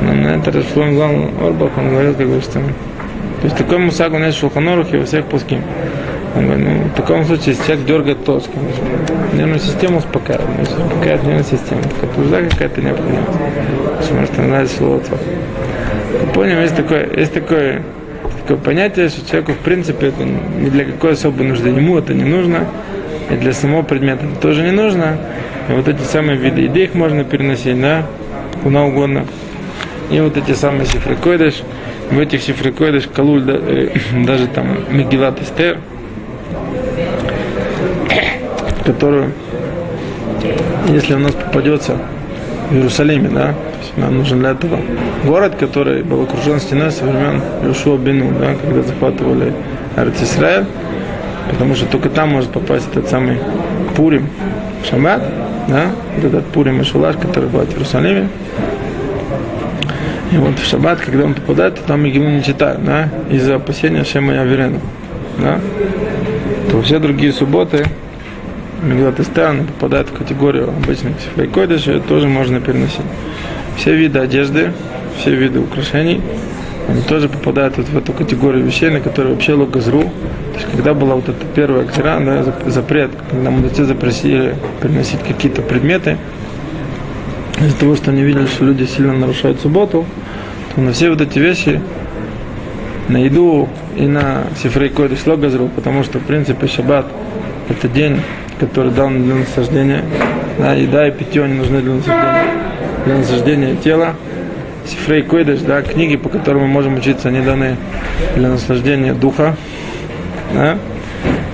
Но 0.00 0.12
на 0.12 0.26
это 0.34 0.64
Глан 0.74 1.28
Орбах, 1.40 1.70
он 1.78 1.90
говорил, 1.90 2.14
как 2.14 2.26
бы, 2.26 2.40
что... 2.40 2.54
То 2.54 3.44
есть 3.44 3.56
такой 3.56 3.78
мусак 3.78 4.12
у 4.12 4.18
нас 4.18 4.34
в 4.34 4.38
Шулханорухе 4.40 4.98
во 4.98 5.06
всех 5.06 5.26
пуским. 5.26 5.62
Он 6.36 6.46
говорит, 6.46 6.66
ну, 6.66 6.84
в 6.84 6.94
таком 6.94 7.24
случае, 7.24 7.54
человек 7.54 7.86
дергает 7.86 8.24
точки, 8.24 8.50
нервную 9.32 9.58
систему 9.58 9.98
успокаивает, 9.98 10.48
значит, 10.56 10.78
успокаивает 10.78 11.22
нервную 11.22 11.44
систему. 11.44 11.80
Это 12.02 12.20
уже 12.20 12.48
какая-то 12.50 12.82
необходимость. 12.82 13.38
Потому 14.00 14.26
что 14.26 14.42
нравится 14.42 14.76
слово 14.76 15.00
Понял, 16.34 16.60
есть 16.60 16.76
такое, 16.76 17.08
есть 17.16 17.32
такое, 17.32 17.82
такое 18.42 18.56
понятие, 18.58 19.08
что 19.08 19.26
человеку, 19.28 19.52
в 19.52 19.58
принципе, 19.58 20.08
это 20.08 20.24
ни 20.24 20.68
для 20.68 20.84
какой 20.84 21.12
особой 21.12 21.46
нужды. 21.46 21.70
Ему 21.70 21.98
это 21.98 22.12
не 22.12 22.24
нужно, 22.24 22.66
и 23.30 23.34
для 23.36 23.52
самого 23.52 23.82
предмета 23.82 24.26
это 24.26 24.40
тоже 24.40 24.62
не 24.62 24.72
нужно. 24.72 25.18
И 25.68 25.72
вот 25.72 25.88
эти 25.88 26.02
самые 26.02 26.36
виды 26.36 26.62
еды 26.62 26.84
их 26.84 26.94
можно 26.94 27.24
переносить, 27.24 27.80
да, 27.80 28.06
куда 28.62 28.82
угодно. 28.82 29.24
И 30.10 30.20
вот 30.20 30.36
эти 30.36 30.52
самые 30.52 30.86
сифрикойдыш, 30.86 31.62
в 32.10 32.18
этих 32.18 32.42
сифрикойдыш 32.42 33.08
калуль, 33.12 33.42
да, 33.42 33.54
э, 33.56 33.90
даже 34.26 34.46
там 34.46 34.78
Мегилат 34.90 35.42
Эстер, 35.42 35.78
которую, 38.84 39.32
если 40.88 41.14
у 41.14 41.18
нас 41.18 41.32
попадется 41.32 41.98
в 42.70 42.74
Иерусалиме, 42.74 43.28
да, 43.28 43.54
нам 43.96 44.18
нужен 44.18 44.40
для 44.40 44.50
этого 44.50 44.78
город, 45.24 45.56
который 45.58 46.02
был 46.02 46.22
окружен 46.22 46.60
стеной 46.60 46.90
со 46.90 47.04
времен 47.04 47.40
Юшуа 47.64 47.96
Бину, 47.96 48.32
да, 48.38 48.54
когда 48.54 48.82
захватывали 48.82 49.52
Арт 49.96 50.20
Исраэль, 50.22 50.66
потому 51.50 51.74
что 51.74 51.86
только 51.86 52.10
там 52.10 52.30
может 52.30 52.50
попасть 52.50 52.88
этот 52.90 53.08
самый 53.08 53.38
Пурим 53.96 54.28
Шаббат, 54.88 55.22
да, 55.68 55.90
этот 56.22 56.44
Пурим 56.46 56.80
и 56.80 56.84
Шулаш, 56.84 57.16
который 57.16 57.48
бывает 57.48 57.70
в 57.70 57.72
Иерусалиме. 57.72 58.28
И 60.32 60.36
вот 60.36 60.58
в 60.58 60.64
Шаббат, 60.66 61.00
когда 61.00 61.24
он 61.24 61.34
попадает, 61.34 61.76
то 61.76 61.82
там 61.82 62.02
Мегилу 62.02 62.28
не 62.28 62.42
читают, 62.42 62.84
да, 62.84 63.08
из-за 63.30 63.56
опасения 63.56 64.04
Шема 64.04 64.34
и 64.34 64.36
Аверена, 64.36 64.80
да, 65.38 65.60
то 66.76 66.82
все 66.82 66.98
другие 66.98 67.32
субботы 67.32 67.86
Мегилат 68.82 69.18
Эстер 69.18 69.64
попадают 69.64 70.10
в 70.10 70.12
категорию 70.12 70.68
обычных 70.68 71.18
сифрейкойдыш, 71.20 71.88
и 71.88 72.00
тоже 72.00 72.28
можно 72.28 72.60
переносить. 72.60 73.00
Все 73.78 73.96
виды 73.96 74.18
одежды, 74.18 74.72
все 75.18 75.34
виды 75.34 75.60
украшений, 75.60 76.20
они 76.86 77.00
тоже 77.00 77.30
попадают 77.30 77.78
вот 77.78 77.88
в 77.88 77.96
эту 77.96 78.12
категорию 78.12 78.62
вещей, 78.62 78.90
на 78.90 79.00
которые 79.00 79.32
вообще 79.32 79.54
логазру. 79.54 80.02
То 80.02 80.58
есть, 80.60 80.66
когда 80.70 80.92
была 80.92 81.14
вот 81.14 81.26
эта 81.30 81.46
первая 81.54 81.86
актера, 81.86 82.20
да, 82.20 82.42
зап- 82.42 82.68
запрет, 82.68 83.10
когда 83.30 83.50
мудрецы 83.50 83.86
запретили 83.86 84.54
переносить 84.82 85.20
какие-то 85.26 85.62
предметы, 85.62 86.18
из-за 87.58 87.76
того, 87.78 87.96
что 87.96 88.10
они 88.10 88.20
видели, 88.20 88.44
что 88.44 88.66
люди 88.66 88.84
сильно 88.84 89.14
нарушают 89.14 89.62
субботу, 89.62 90.04
то 90.74 90.80
на 90.82 90.92
все 90.92 91.08
вот 91.08 91.22
эти 91.22 91.38
вещи, 91.38 91.80
на 93.08 93.18
еду 93.18 93.68
и 93.96 94.06
на 94.06 94.44
сифрей 94.60 94.88
койдыш 94.88 95.26
логазру, 95.26 95.68
потому 95.68 96.02
что, 96.02 96.18
в 96.18 96.22
принципе, 96.22 96.66
шаббат– 96.66 97.06
это 97.68 97.88
день, 97.88 98.20
который 98.58 98.90
дал 98.90 99.10
нам 99.10 99.24
для 99.24 99.34
насаждения. 99.36 100.02
Да, 100.58 100.74
еда 100.74 101.06
и 101.08 101.10
питье 101.10 101.46
не 101.46 101.54
нужны 101.54 101.80
для 101.80 101.94
насаждения, 101.94 102.44
для 103.04 103.14
насаждения 103.16 103.76
тела. 103.76 104.14
Сифрей 104.86 105.22
койдыш, 105.22 105.60
да, 105.60 105.82
книги, 105.82 106.16
по 106.16 106.28
которым 106.28 106.62
мы 106.62 106.68
можем 106.68 106.96
учиться, 106.96 107.28
они 107.28 107.40
даны 107.40 107.76
для 108.36 108.48
наслаждения 108.48 109.14
духа. 109.14 109.56
Да. 110.54 110.78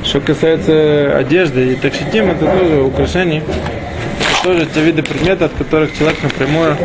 Что 0.05 0.21
касается 0.21 1.17
одежды 1.17 1.73
и 1.73 1.75
такшитим, 1.77 2.31
это 2.31 2.47
тоже 2.47 2.83
украшений. 2.83 3.39
Это 3.39 4.43
тоже 4.45 4.67
те 4.67 4.83
виды 4.83 5.03
предметов, 5.03 5.53
от 5.53 5.59
которых 5.59 5.97
человек 5.97 6.23
напрямую 6.23 6.77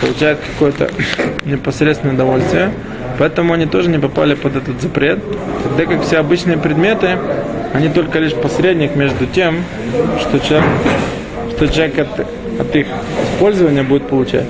получает 0.00 0.38
какое-то 0.38 0.90
непосредственное 1.44 2.14
удовольствие. 2.14 2.70
Поэтому 3.20 3.52
они 3.52 3.66
тоже 3.66 3.90
не 3.90 3.98
попали 3.98 4.32
под 4.32 4.56
этот 4.56 4.80
запрет. 4.80 5.18
Тогда 5.62 5.94
как 5.94 6.02
все 6.04 6.20
обычные 6.20 6.56
предметы, 6.56 7.18
они 7.74 7.90
только 7.90 8.18
лишь 8.18 8.32
посредник 8.32 8.96
между 8.96 9.26
тем, 9.26 9.62
что 10.20 10.40
человек, 10.40 10.66
что 11.50 11.68
человек 11.68 11.98
от, 11.98 12.20
от 12.60 12.74
их 12.74 12.86
использования 13.34 13.82
будет 13.82 14.08
получать. 14.08 14.46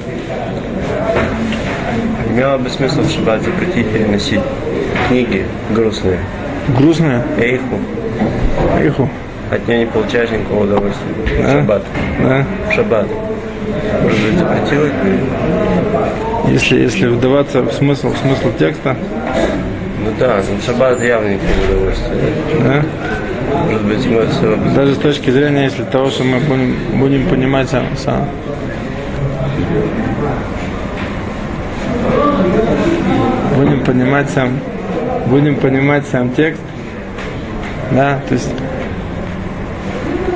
Имело 2.28 2.58
бы 2.58 2.70
смысл 2.70 3.00
в 3.00 3.10
шаббат 3.10 3.42
запретить 3.42 3.88
переносить 3.88 4.40
книги 5.08 5.46
грустные. 5.74 6.20
Грустные. 6.78 7.24
Эйху. 7.40 7.80
Иху. 8.84 9.10
От 9.50 9.66
нее 9.66 9.80
не 9.80 9.86
получаешь 9.86 10.30
никакого 10.30 10.62
удовольствия. 10.62 11.42
Да? 11.42 11.52
шаббат. 11.54 11.82
В 12.68 12.72
шаббат. 12.72 13.08
Может 14.04 14.20
быть, 14.20 14.38
запретил? 14.38 14.82
Если, 16.48 16.80
если 16.80 17.06
вдаваться 17.06 17.62
в 17.62 17.72
смысл, 17.72 18.08
в 18.12 18.18
смысл 18.18 18.50
текста, 18.58 18.96
Ну 20.04 20.10
да, 20.18 20.40
шаббат 20.64 20.98
удовольствия. 20.98 22.16
да, 22.64 22.82
Может 23.66 23.82
быть, 23.84 24.00
смысл 24.00 24.74
даже 24.74 24.94
с 24.94 24.98
точки 24.98 25.30
зрения, 25.30 25.64
если 25.64 25.84
того, 25.84 26.10
что 26.10 26.24
мы 26.24 26.38
будем, 26.40 26.76
будем 26.94 27.28
понимать 27.28 27.68
сам, 27.68 27.84
сам. 27.96 28.28
Будем 33.56 33.84
понимать 33.84 34.30
сам, 34.30 34.58
будем 35.26 35.56
понимать 35.56 36.06
сам 36.06 36.30
текст, 36.30 36.62
да, 37.90 38.20
то 38.26 38.34
есть, 38.34 38.50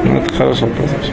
ну, 0.04 0.18
это 0.18 0.34
хороший 0.34 0.68
вопрос 0.68 0.90
вообще. 0.92 1.12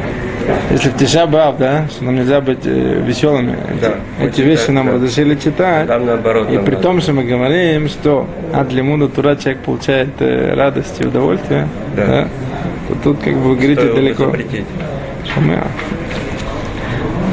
Если 0.71 0.89
в 0.89 0.98
Тиша 0.98 1.25
Бав, 1.27 1.57
да, 1.57 1.88
что 1.89 2.03
нам 2.05 2.15
нельзя 2.15 2.41
быть 2.41 2.65
э, 2.65 3.01
веселыми, 3.05 3.55
эти- 3.74 3.81
Да, 3.81 3.93
эти, 4.19 4.29
очень 4.31 4.43
вещи 4.43 4.65
так, 4.67 4.75
нам 4.75 4.88
да. 4.88 4.93
разрешили 4.93 5.36
читать, 5.36 5.88
Там 5.88 6.05
наоборот. 6.05 6.50
и 6.51 6.57
при 6.57 6.75
том, 6.75 7.01
что 7.01 7.13
мы 7.13 7.24
говорим, 7.24 7.88
что 7.88 8.27
от 8.53 8.71
лимуда 8.74 9.07
тура 9.07 9.36
человек 9.36 9.62
получает 9.63 10.10
э, 10.19 10.53
радость 10.55 11.00
и 11.01 11.05
удовольствие, 11.07 11.67
Да. 11.95 12.05
да, 12.05 12.27
то 12.88 12.95
тут 13.03 13.19
как 13.24 13.33
бы 13.33 13.41
вы 13.50 13.55
говорите 13.55 13.81
Стоило 13.81 13.95
далеко. 13.95 14.25
запретить. 14.25 14.65
Что 15.25 15.41
мы- 15.41 15.60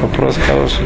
Вопрос 0.03 0.37
хороший. 0.47 0.85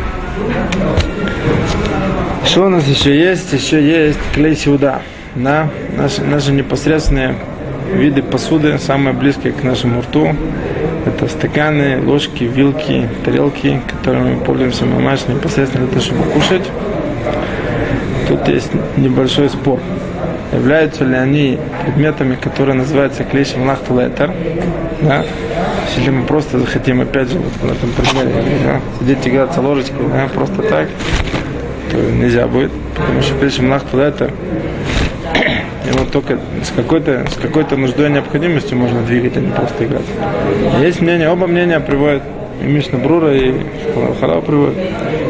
Что 2.44 2.66
у 2.66 2.68
нас 2.68 2.86
еще 2.86 3.18
есть? 3.18 3.52
Еще 3.52 3.82
есть 4.06 4.18
клей 4.34 4.56
сюда. 4.56 5.00
Да? 5.34 5.68
Наши, 5.96 6.22
наши 6.22 6.52
непосредственные 6.52 7.34
виды 7.94 8.22
посуды, 8.22 8.78
самые 8.78 9.14
близкие 9.14 9.52
к 9.52 9.62
нашему 9.62 10.00
рту. 10.02 10.34
Это 11.04 11.26
стаканы, 11.26 12.00
ложки, 12.04 12.44
вилки, 12.44 13.08
тарелки, 13.24 13.80
которыми 13.88 14.34
мы 14.34 14.40
пользуемся 14.44 14.86
мамаш 14.86 15.26
непосредственно 15.26 15.86
для 15.86 15.94
того, 15.94 16.04
чтобы 16.04 16.24
кушать. 16.30 16.62
Тут 18.28 18.46
есть 18.48 18.70
небольшой 18.96 19.50
спор. 19.50 19.80
Являются 20.52 21.04
ли 21.04 21.16
они 21.16 21.58
предметами, 21.82 22.36
которые 22.36 22.74
называются 22.74 23.24
клейшем 23.24 23.66
лахтулетер? 23.66 24.32
Да? 25.00 25.24
Если 25.96 26.10
мы 26.10 26.24
просто 26.24 26.60
захотим, 26.60 27.00
опять 27.00 27.30
же, 27.30 27.38
вот 27.38 27.68
на 27.68 27.72
этом 27.72 27.90
примере, 27.90 28.58
да, 28.64 28.80
сидеть 29.00 29.26
играться 29.26 29.60
ложечкой, 29.60 30.06
да, 30.12 30.28
просто 30.32 30.62
так, 30.62 30.88
то 31.90 31.96
нельзя 31.96 32.46
будет, 32.46 32.70
потому 32.94 33.22
что 33.22 33.34
клейшем 33.38 33.70
лахтулетер 33.70 34.30
его 36.02 36.10
только 36.10 36.38
с 36.62 36.70
какой-то, 36.70 37.26
с 37.30 37.36
какой-то 37.36 37.76
нуждой 37.76 38.08
и 38.08 38.12
необходимостью 38.12 38.76
можно 38.76 39.02
двигать, 39.02 39.36
а 39.36 39.40
не 39.40 39.50
просто 39.50 39.84
играть. 39.84 40.04
Есть 40.80 41.00
мнение, 41.00 41.30
оба 41.30 41.46
мнения 41.46 41.80
приводят 41.80 42.22
и 42.60 42.64
Мишна 42.64 42.98
Брура, 42.98 43.32
и 43.32 43.54
Халава 44.20 44.40
приводят. 44.40 44.76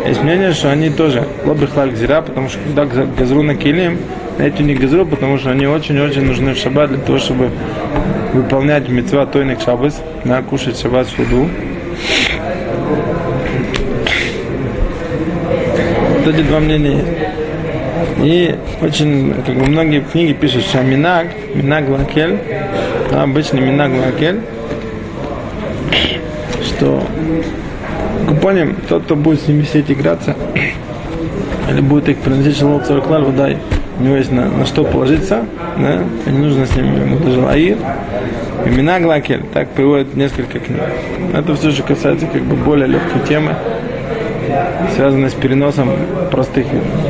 Есть 0.06 0.22
мнение, 0.22 0.52
что 0.52 0.70
они 0.70 0.90
тоже 0.90 1.24
лобби 1.44 1.66
хлаль 1.66 1.94
зира, 1.94 2.22
потому 2.22 2.48
что 2.48 2.58
когда 2.64 2.84
газру 2.84 3.42
на 3.42 3.54
килим, 3.54 3.98
эти 4.38 4.62
не 4.62 4.74
газру, 4.74 5.06
потому 5.06 5.38
что 5.38 5.50
они 5.50 5.66
очень-очень 5.66 6.24
нужны 6.24 6.54
в 6.54 6.58
шаббат 6.58 6.90
для 6.90 6.98
того, 6.98 7.18
чтобы 7.18 7.50
выполнять 8.32 8.88
митцва 8.88 9.26
тойник 9.26 9.60
шаббас, 9.60 10.02
да, 10.24 10.42
кушать 10.42 10.80
шаббат 10.80 11.06
суду. 11.08 11.48
Вот 16.18 16.34
эти 16.34 16.42
два 16.42 16.60
мнения 16.60 16.96
есть. 16.96 17.21
И 18.20 18.54
очень, 18.80 19.34
как 19.46 19.54
бы 19.56 19.66
многие 19.66 20.00
книги 20.00 20.32
пишут, 20.32 20.64
что 20.64 20.82
минаг, 20.82 21.28
минаг 21.54 21.88
лакель, 21.88 22.38
обычный 23.12 23.60
минаг 23.60 23.92
лакель, 23.92 24.40
что 26.62 27.02
купоним, 28.28 28.76
тот, 28.88 29.04
кто 29.04 29.16
будет 29.16 29.40
с 29.40 29.48
ними 29.48 29.62
сидеть 29.62 29.92
играться, 29.92 30.36
или 31.70 31.80
будет 31.80 32.08
их 32.08 32.18
приносить 32.18 32.58
шалот 32.58 32.86
40 32.86 33.10
лар, 33.10 33.22
водай, 33.22 33.58
у 33.98 34.02
него 34.02 34.16
есть 34.16 34.32
на, 34.32 34.48
на 34.48 34.66
что 34.66 34.84
положиться, 34.84 35.44
да, 35.78 36.02
и 36.26 36.30
не 36.30 36.38
нужно 36.38 36.66
с 36.66 36.76
ними 36.76 37.00
ему 37.00 37.18
даже 37.18 37.46
аир. 37.46 37.78
И 38.64 38.68
минаг 38.68 39.04
лакель, 39.04 39.42
так 39.52 39.70
приводит 39.70 40.14
несколько 40.14 40.60
книг. 40.60 40.80
Это 41.34 41.54
все, 41.56 41.70
что 41.72 41.82
касается 41.82 42.26
как 42.26 42.42
бы 42.42 42.54
более 42.54 42.86
легкой 42.86 43.20
темы, 43.28 43.56
связанной 44.94 45.30
с 45.30 45.34
переносом 45.34 45.90
простых. 46.30 46.66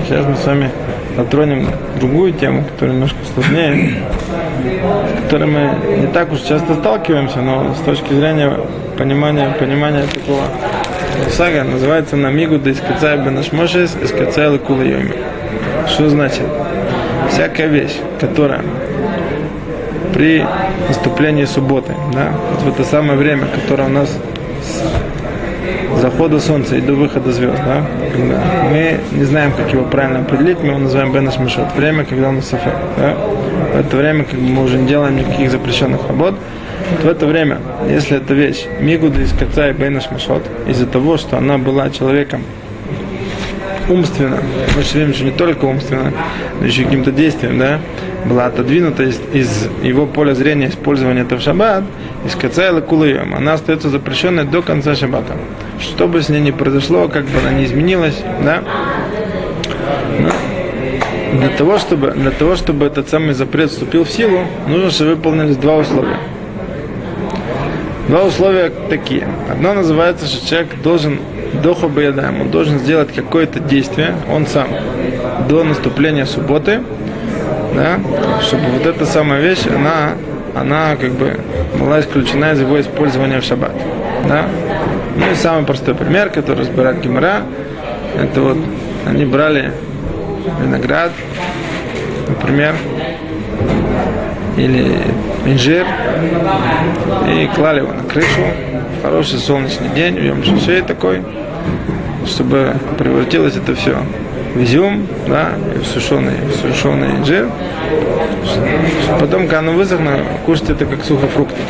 Сейчас 0.06 0.26
мы 0.26 0.36
с 0.36 0.44
вами 0.44 0.70
затронем 1.16 1.68
другую 1.98 2.32
тему, 2.32 2.64
которая 2.64 2.94
немножко 2.94 3.18
сложнее, 3.34 4.02
с 5.18 5.22
которой 5.24 5.46
мы 5.46 5.70
не 5.98 6.06
так 6.06 6.32
уж 6.32 6.40
часто 6.40 6.74
сталкиваемся, 6.74 7.40
но 7.40 7.74
с 7.74 7.78
точки 7.80 8.12
зрения 8.12 8.58
понимания, 8.96 9.54
понимания 9.58 10.04
такого 10.12 10.42
Сага 11.30 11.64
называется 11.64 12.16
Намигу 12.16 12.58
да 12.58 12.70
искацай 12.70 13.18
бенашмошес 13.18 13.96
искацай 14.02 14.48
лакула 14.48 14.82
йоми. 14.82 15.14
Что 15.86 16.08
значит? 16.08 16.46
Всякая 17.30 17.68
вещь, 17.68 17.96
которая 18.20 18.62
при 20.12 20.44
наступлении 20.88 21.44
субботы, 21.44 21.94
да, 22.12 22.32
вот 22.50 22.62
в 22.62 22.68
это 22.68 22.84
самое 22.84 23.18
время, 23.18 23.46
которое 23.46 23.84
у 23.84 23.92
нас 23.92 24.18
захода 26.02 26.40
солнца 26.40 26.76
и 26.76 26.80
до 26.80 26.94
выхода 26.94 27.30
звезд, 27.30 27.62
да, 27.64 27.86
когда 28.12 28.42
мы 28.68 28.98
не 29.12 29.24
знаем, 29.24 29.52
как 29.52 29.72
его 29.72 29.84
правильно 29.84 30.18
определить, 30.18 30.58
мы 30.60 30.70
его 30.70 30.78
называем 30.78 31.12
Бенаш 31.12 31.38
Мишот, 31.38 31.76
время, 31.76 32.04
когда 32.04 32.30
у 32.30 32.32
нас 32.32 32.48
сафер, 32.48 32.74
да, 32.98 33.14
в 33.72 33.78
это 33.78 33.96
время, 33.96 34.24
бы 34.24 34.40
мы 34.40 34.64
уже 34.64 34.78
не 34.78 34.88
делаем 34.88 35.16
никаких 35.16 35.52
запрещенных 35.52 36.08
работ, 36.08 36.34
в 37.04 37.08
это 37.08 37.24
время, 37.26 37.58
если 37.88 38.16
эта 38.16 38.34
вещь 38.34 38.64
Мигуда 38.80 39.20
из 39.20 39.32
Каца 39.32 39.68
и 39.70 39.72
Бейнаш 39.72 40.10
Мишот, 40.10 40.42
из-за 40.66 40.86
того, 40.86 41.18
что 41.18 41.38
она 41.38 41.56
была 41.56 41.88
человеком 41.90 42.42
умственно, 43.88 44.38
мы 44.74 44.82
видим, 44.82 45.14
что 45.14 45.24
не 45.24 45.30
только 45.30 45.66
умственно, 45.66 46.12
но 46.58 46.66
еще 46.66 46.82
каким-то 46.82 47.12
действием, 47.12 47.60
да, 47.60 47.78
была 48.26 48.46
отодвинута 48.46 49.04
из, 49.04 49.20
из 49.32 49.68
его 49.82 50.06
поля 50.06 50.34
зрения 50.34 50.68
использования 50.68 51.22
этого 51.22 51.40
в 51.40 51.42
шаббат, 51.42 51.84
из 52.24 52.34
кацайла 52.34 52.80
кулыем, 52.80 53.34
она 53.34 53.54
остается 53.54 53.88
запрещенной 53.88 54.44
до 54.44 54.62
конца 54.62 54.94
шаббата. 54.94 55.34
Что 55.80 56.06
бы 56.06 56.22
с 56.22 56.28
ней 56.28 56.40
ни 56.40 56.50
произошло, 56.50 57.08
как 57.08 57.24
бы 57.24 57.38
она 57.38 57.52
ни 57.52 57.64
изменилась, 57.64 58.22
да, 58.44 58.62
но 60.18 60.30
для 61.38 61.48
того, 61.48 61.78
чтобы, 61.78 62.10
для 62.10 62.30
того, 62.30 62.56
чтобы 62.56 62.86
этот 62.86 63.08
самый 63.08 63.34
запрет 63.34 63.70
вступил 63.70 64.04
в 64.04 64.10
силу, 64.10 64.40
нужно, 64.68 64.90
чтобы 64.90 65.14
выполнились 65.14 65.56
два 65.56 65.76
условия. 65.76 66.18
Два 68.08 68.24
условия 68.24 68.70
такие. 68.90 69.26
Одно 69.50 69.72
называется, 69.74 70.26
что 70.26 70.46
человек 70.46 70.82
должен 70.82 71.20
до 71.62 71.74
хобаядаем, 71.74 72.42
он 72.42 72.50
должен 72.50 72.78
сделать 72.78 73.12
какое-то 73.14 73.60
действие, 73.60 74.14
он 74.30 74.46
сам, 74.46 74.68
до 75.48 75.64
наступления 75.64 76.24
субботы, 76.26 76.80
да, 77.74 78.00
чтобы 78.40 78.64
вот 78.70 78.86
эта 78.86 79.06
самая 79.06 79.40
вещь, 79.40 79.66
она, 79.66 80.12
она 80.54 80.96
как 80.96 81.12
бы 81.12 81.38
была 81.78 82.00
исключена 82.00 82.52
из 82.52 82.60
его 82.60 82.80
использования 82.80 83.40
в 83.40 83.44
шаббат. 83.44 83.72
Да? 84.28 84.46
Ну 85.16 85.30
и 85.30 85.34
самый 85.34 85.64
простой 85.64 85.94
пример, 85.94 86.30
который 86.30 86.60
разбирает 86.60 87.00
Гимара, 87.00 87.42
это 88.20 88.40
вот 88.40 88.58
они 89.06 89.24
брали 89.24 89.72
виноград, 90.60 91.12
например, 92.28 92.74
или 94.56 94.98
инжир, 95.46 95.86
и 97.28 97.48
клали 97.54 97.80
его 97.80 97.92
на 97.92 98.04
крышу. 98.04 98.40
Хороший 99.02 99.38
солнечный 99.38 99.88
день, 99.88 100.14
в 100.14 100.22
Йом 100.22 100.42
такой, 100.86 101.22
чтобы 102.26 102.74
превратилось 102.98 103.56
это 103.56 103.74
все 103.74 103.96
изюм, 104.56 105.06
да, 105.26 105.52
и 105.74 105.84
сушеный, 105.84 106.34
сушеный 106.60 107.16
инжир. 107.16 107.48
Потом, 109.20 109.42
когда 109.42 109.60
оно 109.60 109.72
высохнет, 109.72 110.20
кушать 110.44 110.70
это 110.70 110.86
как 110.86 111.04
сухофрукты. 111.04 111.60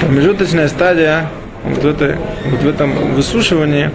Промежуточная 0.00 0.68
стадия 0.68 1.28
вот 1.64 1.82
в, 1.82 1.86
этой, 1.86 2.16
вот 2.46 2.62
в 2.62 2.68
этом 2.68 2.92
высушивании, 3.14 3.90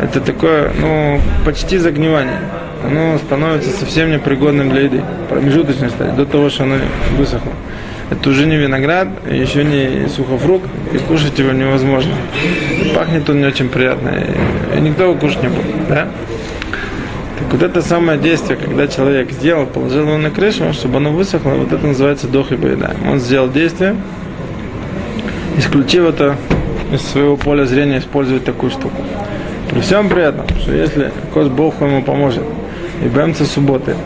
это 0.00 0.20
такое, 0.20 0.70
ну, 0.80 1.20
почти 1.44 1.78
загнивание. 1.78 2.38
Оно 2.84 3.18
становится 3.18 3.70
совсем 3.70 4.12
непригодным 4.12 4.70
для 4.70 4.82
еды. 4.82 5.02
Промежуточная 5.30 5.88
стадия, 5.88 6.14
до 6.14 6.26
того, 6.26 6.50
что 6.50 6.64
оно 6.64 6.76
высохло. 7.16 7.52
Это 8.10 8.28
уже 8.28 8.46
не 8.46 8.56
виноград, 8.56 9.08
еще 9.30 9.64
не 9.64 10.08
сухофрукт, 10.08 10.68
и 10.92 10.98
кушать 10.98 11.38
его 11.38 11.52
невозможно. 11.52 12.12
Пахнет 12.94 13.28
он 13.30 13.40
не 13.40 13.46
очень 13.46 13.68
приятно, 13.70 14.10
и 14.76 14.80
никто 14.80 15.04
его 15.04 15.14
кушать 15.14 15.42
не 15.42 15.48
будет. 15.48 15.88
Да? 15.88 16.08
Вот 17.50 17.62
это 17.62 17.82
самое 17.82 18.18
действие, 18.18 18.56
когда 18.56 18.88
человек 18.88 19.30
сделал, 19.30 19.66
положил 19.66 20.08
его 20.08 20.18
на 20.18 20.30
крышу, 20.30 20.72
чтобы 20.72 20.96
оно 20.96 21.12
высохло, 21.12 21.50
вот 21.50 21.72
это 21.72 21.86
называется 21.86 22.26
дох 22.26 22.50
и 22.50 22.56
Он 23.08 23.20
сделал 23.20 23.48
действие, 23.48 23.96
исключив 25.56 26.04
это 26.04 26.36
из 26.92 27.02
своего 27.02 27.36
поля 27.36 27.64
зрения, 27.64 27.98
использовать 27.98 28.44
такую 28.44 28.70
штуку. 28.70 29.02
При 29.70 29.80
всем 29.80 30.08
при 30.08 30.22
этом, 30.22 30.46
что 30.60 30.72
если 30.72 31.12
Кос 31.32 31.48
Бог 31.48 31.80
ему 31.80 32.02
поможет, 32.02 32.42
и 33.04 33.08
бэмца 33.08 33.44
субботы, 33.44 33.96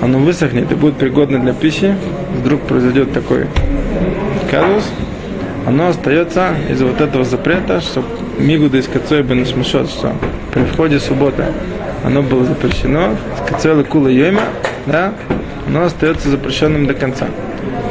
оно 0.00 0.18
высохнет 0.18 0.70
и 0.70 0.74
будет 0.74 0.96
пригодно 0.96 1.38
для 1.38 1.52
пищи, 1.52 1.94
вдруг 2.38 2.62
произойдет 2.62 3.12
такой 3.12 3.46
казус, 4.50 4.84
оно 5.66 5.88
остается 5.88 6.54
из 6.70 6.80
вот 6.80 7.00
этого 7.00 7.24
запрета, 7.24 7.80
что 7.80 8.02
мигуда 8.38 8.78
из 8.78 8.86
кацой 8.86 9.22
бы 9.22 9.34
что 9.44 10.14
при 10.52 10.64
входе 10.64 10.98
субботы 10.98 11.44
оно 12.04 12.22
было 12.22 12.44
запрещено, 12.44 13.16
скацелы 13.44 13.84
кула 13.84 14.08
йойма, 14.08 14.42
да, 14.86 15.12
оно 15.66 15.84
остается 15.84 16.28
запрещенным 16.30 16.86
до 16.86 16.94
конца. 16.94 17.26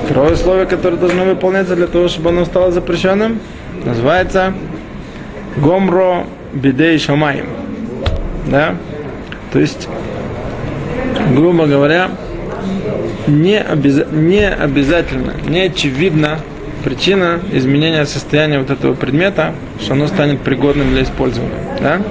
Второе 0.05 0.33
условие, 0.33 0.65
которое 0.65 0.97
должно 0.97 1.25
выполняться 1.25 1.75
для 1.75 1.87
того, 1.87 2.07
чтобы 2.07 2.29
оно 2.29 2.45
стало 2.45 2.71
запрещенным, 2.71 3.39
называется 3.83 4.53
гомро 5.57 6.25
бидей 6.53 6.97
шамаем. 6.97 7.47
Да? 8.49 8.75
То 9.51 9.59
есть 9.59 9.87
грубо 11.33 11.65
говоря, 11.65 12.11
не, 13.27 13.59
обяз... 13.59 14.03
не 14.11 14.47
обязательно, 14.47 15.33
не 15.47 15.61
очевидно 15.61 16.39
причина 16.83 17.39
изменения 17.51 18.05
состояния 18.05 18.59
вот 18.59 18.69
этого 18.69 18.93
предмета, 18.93 19.53
что 19.81 19.93
оно 19.93 20.07
станет 20.07 20.41
пригодным 20.41 20.91
для 20.91 21.03
использования. 21.03 21.53
Да? 21.81 22.01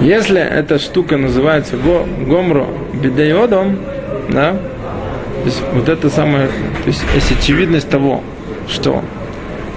Если 0.00 0.40
эта 0.40 0.78
штука 0.78 1.18
называется 1.18 1.76
го, 1.76 2.06
гомро 2.26 2.66
бедайодом, 2.94 3.78
да, 4.30 4.52
то 4.52 5.44
есть 5.44 5.62
вот 5.74 5.88
это 5.88 6.08
самое, 6.08 6.46
то 6.46 6.86
есть 6.86 7.02
есть 7.14 7.32
очевидность 7.38 7.90
того, 7.90 8.22
что 8.66 9.02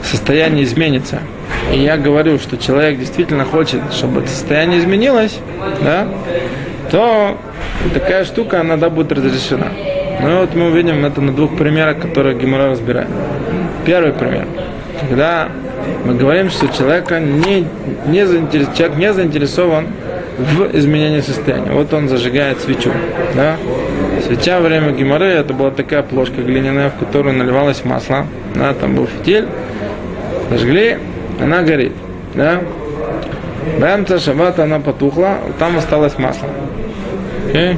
состояние 0.02 0.64
изменится, 0.64 1.20
и 1.74 1.80
я 1.80 1.98
говорю, 1.98 2.40
что 2.40 2.58
человек 2.58 3.00
действительно 3.00 3.44
хочет, 3.44 3.82
чтобы 3.92 4.22
это 4.22 4.30
состояние 4.30 4.80
изменилось, 4.80 5.40
да, 5.82 6.08
то 6.90 7.38
такая 7.94 8.24
штука, 8.24 8.62
она 8.62 8.78
да, 8.78 8.90
будет 8.90 9.12
разрешена. 9.12 9.68
Ну 10.22 10.32
и 10.32 10.36
вот 10.40 10.56
мы 10.56 10.68
увидим 10.68 11.04
это 11.04 11.20
на 11.20 11.34
двух 11.34 11.58
примерах, 11.58 12.00
которые 12.00 12.38
Гимара 12.38 12.70
разбирает. 12.70 13.10
Первый 13.86 14.14
пример. 14.14 14.48
Когда 15.02 15.50
мы 16.06 16.16
говорим, 16.16 16.50
что 16.50 16.68
человека 16.70 17.20
не, 17.20 17.68
не 18.06 18.26
заинтерес, 18.26 18.68
человек 18.78 18.98
не 18.98 19.14
заинтересован 19.14 19.88
в 20.38 20.76
изменении 20.78 21.22
состояния. 21.22 21.72
Вот 21.72 21.94
он 21.94 22.10
зажигает 22.10 22.60
свечу. 22.62 22.92
Да? 23.36 23.58
Свеча 24.26 24.60
во 24.60 24.68
время 24.68 24.92
геморы 24.92 25.26
это 25.26 25.54
была 25.54 25.72
такая 25.72 26.04
плошка 26.04 26.42
глиняная, 26.42 26.90
в 26.90 26.98
которую 26.98 27.36
наливалось 27.36 27.84
масло. 27.86 28.26
Да, 28.56 28.74
там 28.74 28.96
был 28.96 29.08
фитиль. 29.08 29.48
Зажгли, 30.50 30.98
она 31.42 31.62
горит. 31.62 31.94
Да? 32.34 32.62
Бэмца 33.80 34.20
шабата 34.20 34.64
она 34.64 34.80
потухла, 34.80 35.38
там 35.60 35.78
осталось 35.78 36.18
масло. 36.18 36.50
Okay? 37.52 37.78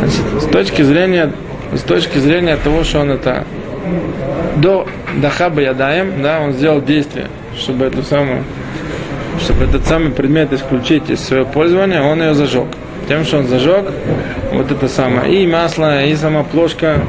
Значит, 0.00 0.42
с 0.42 0.46
точки 0.46 0.82
зрения 0.82 1.32
с 1.74 1.82
точки 1.82 2.18
зрения 2.18 2.56
того, 2.56 2.84
что 2.84 3.00
он 3.00 3.10
это 3.10 3.44
до 4.56 4.86
дахаба 5.16 5.60
ядаем, 5.60 6.22
да, 6.22 6.40
он 6.40 6.52
сделал 6.52 6.80
действие, 6.80 7.26
чтобы 7.56 7.86
эту 7.86 8.02
самую, 8.02 8.44
чтобы 9.40 9.64
этот 9.64 9.86
самый 9.86 10.10
предмет 10.10 10.52
исключить 10.52 11.10
из 11.10 11.20
своего 11.20 11.46
пользования, 11.46 12.02
он 12.02 12.20
ее 12.20 12.34
зажег. 12.34 12.66
Тем, 13.08 13.24
что 13.24 13.38
он 13.38 13.46
зажег, 13.46 13.86
вот 14.52 14.70
это 14.70 14.88
самое, 14.88 15.42
и 15.42 15.46
масло, 15.46 16.04
и 16.04 16.14
сама 16.16 16.42
плошка, 16.42 17.00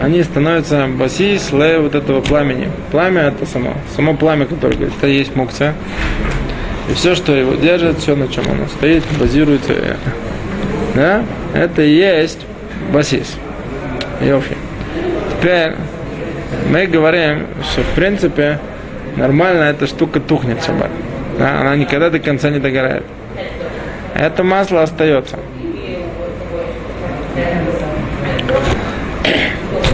они 0.00 0.22
становятся 0.22 0.86
баси, 0.86 1.38
слои 1.38 1.76
вот 1.78 1.94
этого 1.94 2.20
пламени. 2.20 2.70
Пламя 2.90 3.22
это 3.22 3.46
само, 3.46 3.74
само 3.94 4.14
пламя, 4.14 4.46
которое 4.46 4.88
это 4.88 5.06
есть 5.06 5.36
мукция. 5.36 5.74
И 6.90 6.94
все, 6.94 7.14
что 7.14 7.34
его 7.34 7.54
держит, 7.54 7.98
все, 7.98 8.14
на 8.14 8.28
чем 8.28 8.44
оно 8.50 8.66
стоит, 8.66 9.02
базируется 9.18 9.74
да, 10.96 11.22
это 11.52 11.82
и 11.82 11.94
есть 11.94 12.38
басис. 12.90 13.36
Йофи. 14.22 14.56
Теперь 15.30 15.74
мы 16.70 16.86
говорим, 16.86 17.46
что 17.70 17.82
в 17.82 17.94
принципе 17.94 18.58
нормально 19.16 19.64
эта 19.64 19.86
штука 19.86 20.20
тухнет 20.20 20.64
шаббат. 20.64 20.90
Да, 21.38 21.60
она 21.60 21.76
никогда 21.76 22.10
до 22.10 22.18
конца 22.18 22.50
не 22.50 22.58
догорает. 22.58 23.04
Это 24.14 24.42
масло 24.42 24.82
остается. 24.82 25.38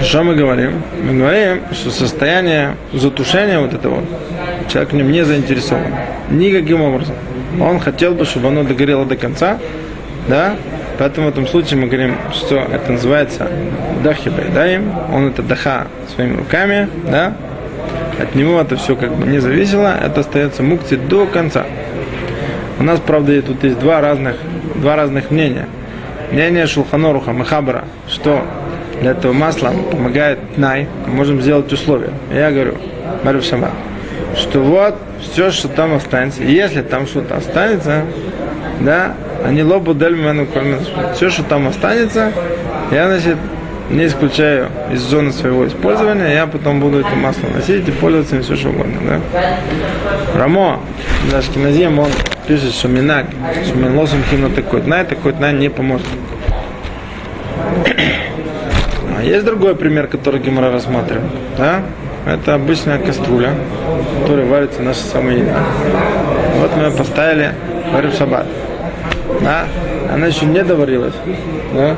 Что 0.02 0.22
мы 0.22 0.35
говорим? 0.35 0.83
Мы 1.02 1.18
говорим, 1.18 1.62
что 1.72 1.90
состояние 1.90 2.76
затушения 2.92 3.59
вот 3.59 3.72
этого, 3.72 4.02
человек 4.68 4.92
в 4.92 4.96
нем 4.96 5.11
не 5.11 5.24
заинтересован. 5.24 5.94
Никаким 6.31 6.83
образом. 6.83 7.14
Он 7.61 7.81
хотел 7.81 8.14
бы, 8.14 8.24
чтобы 8.24 8.48
оно 8.48 8.62
догорело 8.62 9.05
до 9.05 9.16
конца, 9.16 9.59
да, 10.28 10.57
Поэтому 10.98 11.26
в 11.26 11.31
этом 11.31 11.46
случае 11.48 11.81
мы 11.81 11.87
говорим, 11.87 12.16
что 12.33 12.59
это 12.59 12.92
называется 12.92 13.48
дахи 14.05 14.28
байдаем, 14.28 14.92
он 15.12 15.28
это 15.28 15.42
даха 15.42 15.87
своими 16.14 16.37
руками, 16.37 16.88
да, 17.11 17.35
от 18.22 18.35
него 18.35 18.61
это 18.61 18.76
все 18.76 18.96
как 18.96 19.14
бы 19.14 19.26
не 19.26 19.38
зависело, 19.38 19.94
это 20.00 20.20
остается 20.20 20.62
мукти 20.62 20.94
до 20.94 21.26
конца. 21.26 21.64
У 22.78 22.82
нас, 22.82 23.00
правда, 23.00 23.40
тут 23.42 23.62
есть 23.64 23.78
два 23.78 24.00
разных, 24.00 24.37
два 24.76 24.96
разных 24.96 25.30
мнения. 25.30 25.68
Мнение 26.30 26.66
Шулханоруха 26.66 27.32
Махабара, 27.32 27.85
что 28.08 28.42
для 29.00 29.11
этого 29.11 29.32
масла 29.32 29.72
помогает 29.90 30.38
Тнай, 30.54 30.88
мы 31.06 31.14
можем 31.14 31.40
сделать 31.42 31.70
условия. 31.72 32.11
Я 32.32 32.50
говорю, 32.50 32.76
Марив 33.24 33.44
Шамат, 33.44 33.72
что 34.37 34.61
вот 34.61 34.96
все, 35.20 35.50
что 35.50 35.68
там 35.68 35.94
останется, 35.94 36.42
если 36.42 36.82
там 36.82 37.06
что-то 37.06 37.37
останется, 37.37 38.04
да, 38.80 39.14
они 39.44 39.62
лобу 39.62 39.94
дель 39.94 40.16
мену 40.16 40.46
Все, 41.14 41.28
что 41.28 41.42
там 41.42 41.68
останется, 41.68 42.32
я, 42.90 43.08
значит, 43.08 43.37
не 43.92 44.07
исключаю 44.07 44.68
из 44.90 45.00
зоны 45.00 45.33
своего 45.33 45.66
использования, 45.66 46.35
я 46.35 46.46
потом 46.46 46.81
буду 46.81 47.00
это 47.00 47.14
масло 47.14 47.48
носить 47.48 47.87
и 47.88 47.92
пользоваться 47.92 48.37
им 48.37 48.42
все, 48.42 48.57
что 48.57 48.70
угодно. 48.70 48.94
Да? 49.07 49.20
Рамо, 50.35 50.81
даже 51.31 51.50
Киназим, 51.50 51.98
он 51.98 52.09
пишет, 52.46 52.72
что 52.72 52.88
минак, 52.88 53.26
что 53.64 53.76
мин 53.76 53.96
лосом 53.96 54.22
химно 54.31 54.50
такой 54.50 54.81
тнай, 54.81 55.05
такой 55.05 55.33
тнай 55.33 55.52
не 55.52 55.68
поможет. 55.68 56.07
А 59.18 59.22
есть 59.22 59.44
другой 59.44 59.76
пример, 59.76 60.09
который 60.09 60.40
Гимара 60.40 60.72
рассматривает. 60.72 61.31
Да? 61.57 61.83
Это 62.26 62.55
обычная 62.55 62.98
кастрюля, 62.98 63.50
в 63.50 64.22
которой 64.22 64.46
варится 64.46 64.81
наша 64.81 65.00
самая 65.00 65.37
еда. 65.37 65.59
Вот 66.57 66.76
мы 66.76 66.85
ее 66.85 66.90
поставили, 66.90 67.52
варим 67.92 68.12
шаббат. 68.12 68.46
Да? 69.40 69.66
Она 70.12 70.26
еще 70.26 70.46
не 70.46 70.62
доварилась. 70.62 71.14
Да? 71.74 71.96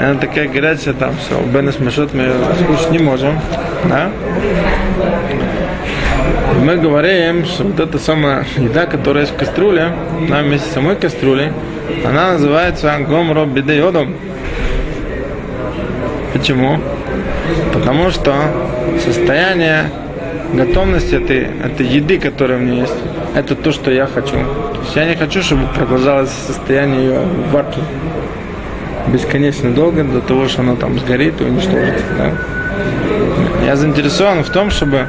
Она 0.00 0.14
такая 0.14 0.48
горячая, 0.48 0.94
там 0.94 1.14
все, 1.18 1.38
Бена 1.42 1.72
смешет, 1.72 2.14
мы 2.14 2.22
ее 2.22 2.32
скушать 2.62 2.90
не 2.90 2.98
можем. 2.98 3.38
Да? 3.84 4.10
Мы 6.64 6.76
говорим, 6.76 7.44
что 7.44 7.64
вот 7.64 7.78
эта 7.78 7.98
самая 7.98 8.46
еда, 8.56 8.86
которая 8.86 9.24
есть 9.24 9.34
в 9.34 9.36
кастрюле, 9.36 9.92
на 10.26 10.40
вместе 10.40 10.70
с 10.70 10.72
самой 10.72 10.96
кастрюлей, 10.96 11.52
она 12.02 12.32
называется 12.32 12.96
гомро 13.06 13.44
бедеодом. 13.44 14.14
Почему? 16.32 16.78
Потому 17.74 18.10
что 18.10 18.34
состояние 19.04 19.90
готовности 20.54 21.16
этой, 21.16 21.48
этой 21.62 21.86
еды, 21.86 22.18
которая 22.18 22.56
у 22.56 22.62
меня 22.62 22.80
есть, 22.82 22.96
это 23.34 23.54
то, 23.54 23.70
что 23.70 23.90
я 23.90 24.06
хочу. 24.06 24.32
То 24.32 24.80
есть 24.82 24.96
я 24.96 25.04
не 25.04 25.14
хочу, 25.14 25.42
чтобы 25.42 25.66
продолжалось 25.74 26.30
состояние 26.30 27.04
ее 27.04 27.20
варки 27.52 27.80
бесконечно 29.08 29.72
долго 29.72 30.04
до 30.04 30.20
того, 30.20 30.48
что 30.48 30.62
оно 30.62 30.76
там 30.76 30.98
сгорит 30.98 31.40
и 31.40 31.44
уничтожится. 31.44 32.04
Да? 32.16 32.32
Я 33.64 33.76
заинтересован 33.76 34.42
в 34.44 34.50
том, 34.50 34.70
чтобы 34.70 35.08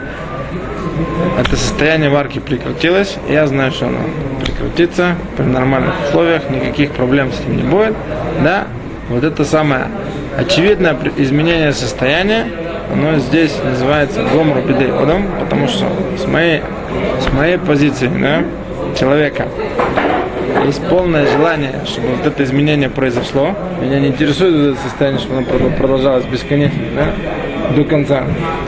это 1.40 1.56
состояние 1.56 2.10
варки 2.10 2.40
прекратилось. 2.40 3.18
Я 3.30 3.48
знаю, 3.48 3.72
что 3.72 3.88
оно 3.88 4.00
прекратится 4.44 5.16
при 5.38 5.46
нормальных 5.46 5.94
условиях, 6.08 6.50
никаких 6.50 6.92
проблем 6.92 7.32
с 7.32 7.40
этим 7.40 7.58
не 7.58 7.64
будет. 7.64 7.96
Да, 8.44 8.68
вот 9.10 9.24
это 9.24 9.44
самое 9.46 9.86
очевидное 10.38 10.98
изменение 11.18 11.74
состояния, 11.74 12.48
оно 12.94 13.18
здесь 13.20 13.54
называется 13.64 14.24
гомру 14.24 14.62
потому 15.40 15.68
что 15.68 15.86
с 16.18 16.26
моей, 16.28 16.62
с 17.20 17.32
моей 17.34 17.58
позиции 17.58 18.08
да, 18.08 18.44
человека 18.98 19.48
есть 20.66 20.82
полное 20.88 21.26
желание, 21.28 21.74
чтобы 21.86 22.08
вот 22.10 22.26
это 22.26 22.44
изменение 22.44 22.90
произошло. 22.90 23.56
Меня 23.82 24.00
не 24.00 24.08
интересует 24.08 24.74
это 24.74 24.82
состояние, 24.82 25.20
чтобы 25.20 25.38
оно 25.38 25.48
прод- 25.48 25.78
продолжалось 25.78 26.26
бесконечно, 26.26 26.80
да? 26.96 27.76
до 27.76 27.84
конца. 27.84 28.24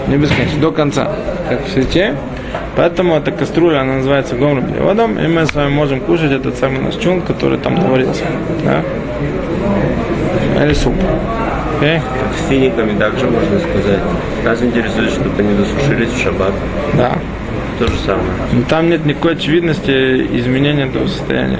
Не 0.07 0.17
бесконечно, 0.17 0.59
до 0.59 0.71
конца, 0.71 1.11
как 1.49 1.65
в 1.65 1.69
свече. 1.71 2.15
Поэтому 2.75 3.15
эта 3.15 3.31
кастрюля, 3.31 3.81
она 3.81 3.95
называется 3.95 4.35
гомром 4.35 4.65
водом, 4.79 5.19
и 5.19 5.27
мы 5.27 5.45
с 5.45 5.53
вами 5.53 5.69
можем 5.69 5.99
кушать 5.99 6.31
этот 6.31 6.57
самый 6.57 6.79
наш 6.81 6.95
чун, 6.95 7.21
который 7.21 7.57
там 7.57 7.79
доварился. 7.79 8.23
Да? 8.63 8.81
Или 10.63 10.73
суп. 10.73 10.93
Окей? 11.77 11.99
С 12.39 12.49
финиками 12.49 12.97
также 12.97 13.25
можно 13.25 13.59
сказать. 13.59 13.99
Нас 14.43 14.61
интересует, 14.61 15.11
чтобы 15.11 15.29
они 15.37 15.53
досушились 15.55 16.09
в 16.09 16.21
шаббат. 16.21 16.53
Да. 16.93 17.13
То 17.83 17.91
же 17.91 17.99
самое. 17.99 18.29
Но 18.53 18.63
там 18.69 18.89
нет 18.89 19.05
никакой 19.05 19.33
очевидности 19.33 19.91
изменения 20.37 20.85
этого 20.85 21.05
состояния. 21.07 21.59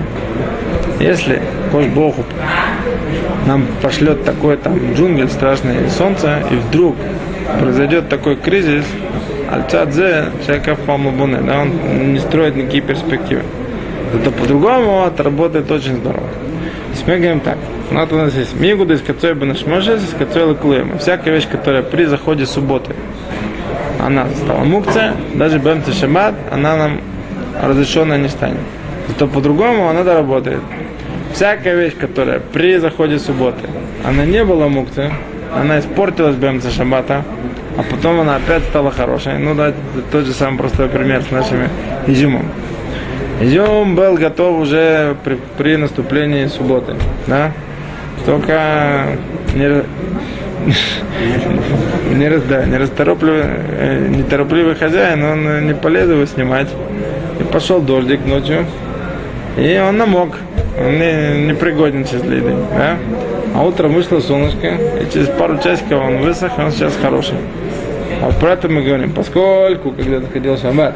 Если, 1.01 1.41
Кош 1.69 1.85
Богу, 1.87 2.23
нам 3.45 3.65
пошлет 3.81 4.23
такой 4.23 4.55
там 4.55 4.93
джунгель 4.93 5.27
страшное 5.27 5.89
солнце, 5.89 6.41
и 6.49 6.55
вдруг 6.55 6.95
произойдет 7.59 8.07
такой 8.07 8.37
кризис, 8.37 8.85
Альцадзе, 9.51 10.27
человека 10.45 10.75
Фамабуне, 10.75 11.41
да, 11.41 11.63
он 11.63 12.13
не 12.13 12.19
строит 12.19 12.55
никакие 12.55 12.81
перспективы. 12.81 13.43
Зато 14.13 14.31
по-другому 14.31 15.05
это 15.05 15.23
работает 15.23 15.69
очень 15.71 15.97
здорово. 15.97 16.29
То 16.29 16.91
есть 16.93 17.05
мы 17.05 17.17
говорим 17.17 17.41
так, 17.41 17.57
ну, 17.91 17.99
вот 17.99 18.13
у 18.13 18.15
нас 18.15 18.33
есть 18.33 18.57
мигуда 18.57 18.93
из 18.93 19.01
кацой 19.01 19.33
бенашмошес, 19.33 20.01
из 20.01 20.17
кацой 20.17 20.43
лакулуема. 20.43 20.99
Всякая 20.99 21.33
вещь, 21.33 21.49
которая 21.51 21.83
при 21.83 22.05
заходе 22.05 22.45
субботы, 22.45 22.95
она 24.05 24.27
стала 24.35 24.63
мукция, 24.63 25.13
даже 25.33 25.59
бемца 25.59 25.93
шаббат, 25.93 26.35
она 26.51 26.75
нам 26.75 27.01
разрешенная 27.61 28.17
не 28.17 28.29
станет. 28.29 28.59
Зато 29.07 29.27
по-другому 29.27 29.89
она 29.89 30.03
доработает. 30.03 30.61
Всякая 31.33 31.75
вещь, 31.75 31.95
которая 31.99 32.39
при 32.39 32.77
заходе 32.77 33.17
субботы, 33.17 33.67
она 34.05 34.25
не 34.25 34.43
была 34.43 34.67
мукция, 34.67 35.11
она 35.55 35.79
испортилась 35.79 36.35
бемца 36.35 36.69
шаббата, 36.69 37.23
а 37.77 37.83
потом 37.83 38.19
она 38.19 38.35
опять 38.35 38.63
стала 38.63 38.91
хорошей. 38.91 39.39
Ну, 39.39 39.55
давайте 39.55 39.77
тот 40.11 40.25
же 40.25 40.33
самый 40.33 40.57
простой 40.57 40.89
пример 40.89 41.23
с 41.23 41.31
нашими 41.31 41.69
изюмом. 42.05 42.45
Изюм 43.41 43.95
был 43.95 44.15
готов 44.15 44.59
уже 44.59 45.15
при, 45.23 45.39
при 45.57 45.75
наступлении 45.75 46.45
субботы, 46.45 46.95
да? 47.27 47.51
Только 48.25 49.17
не, 49.55 49.83
не, 52.13 52.29
раз, 52.29 52.43
да, 52.43 52.65
не 52.65 52.77
расторопливый, 52.77 53.43
э, 53.45 54.07
неторопливый 54.09 54.75
хозяин, 54.75 55.23
он 55.23 55.47
э, 55.47 55.61
не 55.61 55.73
полез 55.73 56.09
его 56.09 56.25
снимать. 56.25 56.67
И 57.39 57.43
пошел 57.43 57.81
дождик 57.81 58.25
ночью, 58.25 58.65
и 59.57 59.81
он 59.87 59.97
намок, 59.97 60.37
он 60.79 60.99
не, 60.99 61.47
не 61.47 61.53
пригоден 61.53 62.05
сейчас 62.05 62.21
для 62.21 62.41
да? 62.41 62.97
А 63.55 63.63
утром 63.63 63.93
вышло 63.93 64.19
солнышко, 64.19 64.67
и 64.67 65.11
через 65.11 65.27
пару 65.27 65.57
часиков 65.57 66.01
он 66.01 66.17
высох, 66.17 66.57
он 66.57 66.71
сейчас 66.71 66.97
хороший. 67.01 67.37
А 68.21 68.31
про 68.31 68.53
это 68.53 68.69
мы 68.69 68.81
говорим, 68.81 69.11
поскольку, 69.11 69.91
когда 69.91 70.19
заходил 70.19 70.57
шаббат, 70.57 70.95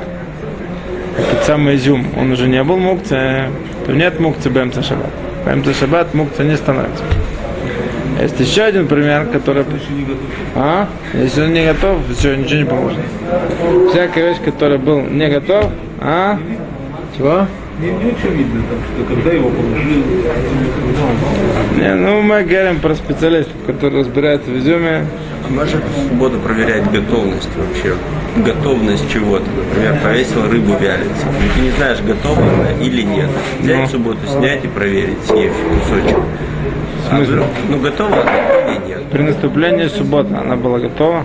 этот 1.17 1.43
самый 1.43 1.75
изюм, 1.75 2.05
он 2.17 2.31
уже 2.31 2.47
не 2.47 2.63
был 2.63 2.77
мукция, 2.77 3.49
то 3.85 3.91
нет 3.91 4.19
мукции 4.19 4.49
бэмца 4.49 4.81
шаббат. 4.81 5.11
Бэмца 5.45 5.73
шаббат 5.73 6.13
мукция 6.13 6.45
не 6.45 6.55
становится. 6.55 7.03
Есть 8.21 8.39
еще 8.39 8.63
один 8.63 8.87
пример, 8.87 9.27
который... 9.27 9.63
А? 10.55 10.87
Если 11.13 11.41
он 11.41 11.53
не 11.53 11.65
готов, 11.65 11.99
все, 12.15 12.35
ничего 12.35 12.59
не 12.59 12.65
поможет. 12.65 12.99
Всякая 13.91 14.29
вещь, 14.29 14.41
которая 14.43 14.79
был 14.79 15.01
не 15.01 15.29
готов, 15.29 15.71
а? 15.99 16.39
Чего? 17.15 17.45
Не, 17.79 17.91
не 17.91 18.11
очень 18.11 18.35
видно, 18.35 18.63
там, 18.69 18.79
что 19.05 19.15
когда 19.15 19.31
его 19.31 19.49
положил. 19.49 20.03
Не, 21.77 21.93
ну 21.93 22.21
мы 22.21 22.43
говорим 22.43 22.79
про 22.79 22.95
специалистов, 22.95 23.55
которые 23.67 24.01
разбираются 24.01 24.49
в 24.49 24.57
изюме. 24.57 25.05
Можно 25.49 25.79
в 25.81 26.09
субботу 26.09 26.39
проверять 26.39 26.89
готовность 26.91 27.49
вообще. 27.55 27.95
Готовность 28.37 29.11
чего-то. 29.11 29.45
Например, 29.49 29.97
повесил 30.03 30.47
рыбу 30.49 30.73
вялиться. 30.79 31.25
И 31.43 31.57
ты 31.59 31.61
не 31.65 31.71
знаешь, 31.71 31.99
готова 32.01 32.41
она 32.41 32.71
или 32.81 33.01
нет. 33.01 33.29
Взять 33.59 33.77
Ну. 33.77 33.85
в 33.85 33.89
субботу, 33.89 34.19
снять 34.27 34.63
и 34.65 34.67
проверить, 34.67 35.17
съев 35.25 35.53
кусочек. 35.53 36.17
А 37.09 37.23
ну, 37.69 37.79
готова 37.79 38.21
она 38.21 38.71
или 38.73 38.87
нет. 38.89 39.03
При 39.11 39.21
наступлении 39.21 39.87
субботы 39.87 40.35
она 40.35 40.55
была 40.57 40.79
готова. 40.79 41.23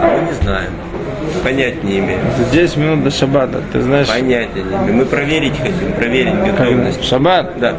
А 0.00 0.16
мы 0.20 0.26
не 0.28 0.32
знаем. 0.42 0.70
Понять 1.42 1.82
не 1.82 1.98
имеем. 1.98 2.20
За 2.38 2.44
10 2.44 2.76
минут 2.76 3.02
до 3.04 3.10
шаббата. 3.10 3.60
Ты 3.72 3.80
знаешь, 3.82 4.08
Понятия 4.08 4.62
не 4.62 4.76
имеем. 4.76 4.96
Мы 4.98 5.04
проверить 5.04 5.58
хотим, 5.58 5.92
проверить 5.96 6.34
готовность. 6.36 7.04
Шаббат? 7.04 7.58
Да, 7.58 7.74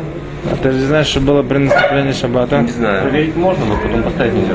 А 0.51 0.55
ты 0.61 0.71
же 0.71 0.79
знаешь, 0.81 1.07
что 1.07 1.21
было 1.21 1.41
при 1.43 1.59
наступлении 1.59 2.11
шаббата? 2.11 2.59
не 2.61 2.71
знаю. 2.71 3.03
Проверить 3.03 3.35
можно, 3.37 3.65
но 3.65 3.77
потом 3.77 4.03
поставить 4.03 4.33
нельзя. 4.33 4.53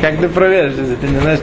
Как 0.00 0.16
ты 0.18 0.28
проверишь, 0.28 0.74
если 0.78 0.94
ты 0.96 1.06
не 1.08 1.18
знаешь, 1.20 1.40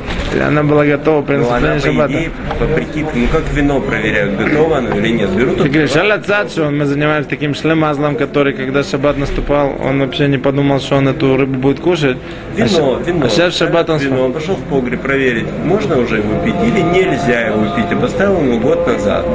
она 0.48 0.64
была 0.64 0.84
готова 0.86 1.22
при 1.22 1.38
Ну, 1.38 1.46
шаббата? 1.46 2.12
идее, 2.14 2.32
по 2.60 2.66
прикидке, 2.66 3.12
ну 3.16 3.28
как 3.32 3.44
вино 3.54 3.80
проверяют, 3.80 4.36
готово 4.38 4.78
оно 4.78 4.96
или 4.98 5.10
нет. 5.10 5.30
Берут 5.30 5.62
Ты 5.62 5.70
говоришь, 5.70 5.96
аля 5.96 6.22
что 6.48 6.70
мы 6.72 6.86
занимаемся 6.86 7.30
таким 7.30 7.54
шлемазлом, 7.54 8.16
который, 8.16 8.54
когда 8.54 8.84
шаббат 8.84 9.18
наступал, 9.18 9.74
он 9.84 10.00
вообще 10.00 10.28
не 10.28 10.38
подумал, 10.38 10.80
что 10.80 10.96
он 10.96 11.08
эту 11.08 11.38
рыбу 11.38 11.60
будет 11.60 11.80
кушать. 11.80 12.18
А 12.56 12.58
Вино, 12.58 12.68
ща- 12.70 13.04
вино. 13.12 13.26
А 13.26 13.30
сейчас 13.30 13.56
шаббат 13.58 13.90
он 13.90 13.98
вино. 14.00 14.26
Он 14.26 14.34
пошел 14.34 14.56
в 14.56 14.64
погреб 14.64 15.02
проверить, 15.02 15.46
можно 15.64 15.98
уже 15.98 16.18
его 16.18 16.40
пить 16.44 16.56
или 16.64 16.82
нельзя 16.82 17.42
его 17.48 17.64
пить. 17.76 17.92
И 17.92 17.96
поставил 17.96 18.40
ему 18.40 18.60
год 18.60 18.88
назад. 18.88 19.26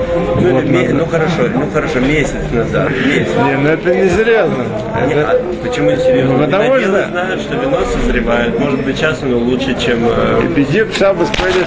Ну, 0.41 0.51
Год 0.51 0.65
или 0.65 0.73
назад. 0.77 0.95
ну 0.95 1.07
хорошо, 1.07 1.43
ну 1.55 1.69
хорошо, 1.73 2.01
месяц 2.01 2.35
назад. 2.53 2.91
Месяц. 3.07 3.29
Не, 3.47 3.57
ну 3.57 3.69
это 3.69 3.95
не 3.95 4.09
серьезно. 4.09 4.65
Не, 5.07 5.15
а 5.15 5.43
почему 5.62 5.91
не 5.91 5.97
серьезно? 5.99 6.33
Ну, 6.38 6.45
потому 6.45 6.77
что- 6.79 7.09
знают, 7.09 7.41
что 7.41 7.55
вино 7.55 7.79
созревает. 7.93 8.59
Может 8.59 8.85
быть, 8.85 8.99
сейчас 9.03 9.21
оно 9.25 9.38
лучше, 9.38 9.77
чем... 9.81 10.07
в 10.07 10.97
шаббат 10.97 11.29
пойдешь, 11.37 11.67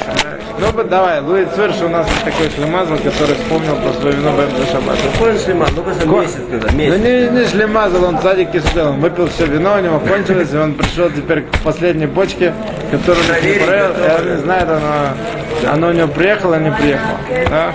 Ну, 0.57 0.71
бы 0.71 0.85
давай, 0.85 1.19
Луи 1.19 1.45
Цверш 1.53 1.81
у 1.81 1.89
нас 1.89 2.07
такой 2.23 2.49
шлемазл, 2.49 2.95
который 2.95 3.35
вспомнил 3.35 3.75
про 3.75 3.91
свое 3.99 4.15
вино 4.15 4.31
Бэмбе 4.31 4.65
Шаббат. 4.71 4.97
Какой 5.11 5.37
Шлеман? 5.37 5.67
Ну, 5.75 5.83
просто 5.83 6.05
Ко- 6.05 6.15
месяц 6.21 6.37
назад, 6.49 6.69
Да 6.71 6.77
месяц. 6.77 6.99
не, 7.01 7.39
не 7.41 7.45
шлемазл, 7.45 8.05
он 8.05 8.21
садик 8.21 8.47
сидел, 8.53 8.87
он 8.91 9.01
выпил 9.01 9.27
все 9.27 9.47
вино, 9.47 9.75
у 9.75 9.81
него 9.81 9.99
кончилось, 9.99 10.53
и 10.53 10.57
он 10.57 10.75
пришел 10.75 11.09
теперь 11.09 11.41
к 11.41 11.59
последней 11.61 12.05
бочке, 12.05 12.53
которую 12.89 13.25
он 13.27 13.45
не 13.45 13.53
готово 13.59 13.71
я 13.73 14.35
не 14.35 14.41
знаю, 14.41 14.67
оно, 14.69 15.73
оно 15.73 15.87
у 15.89 15.91
него 15.91 16.07
приехало, 16.07 16.55
не 16.55 16.71
приехало. 16.71 17.17
Да? 17.49 17.73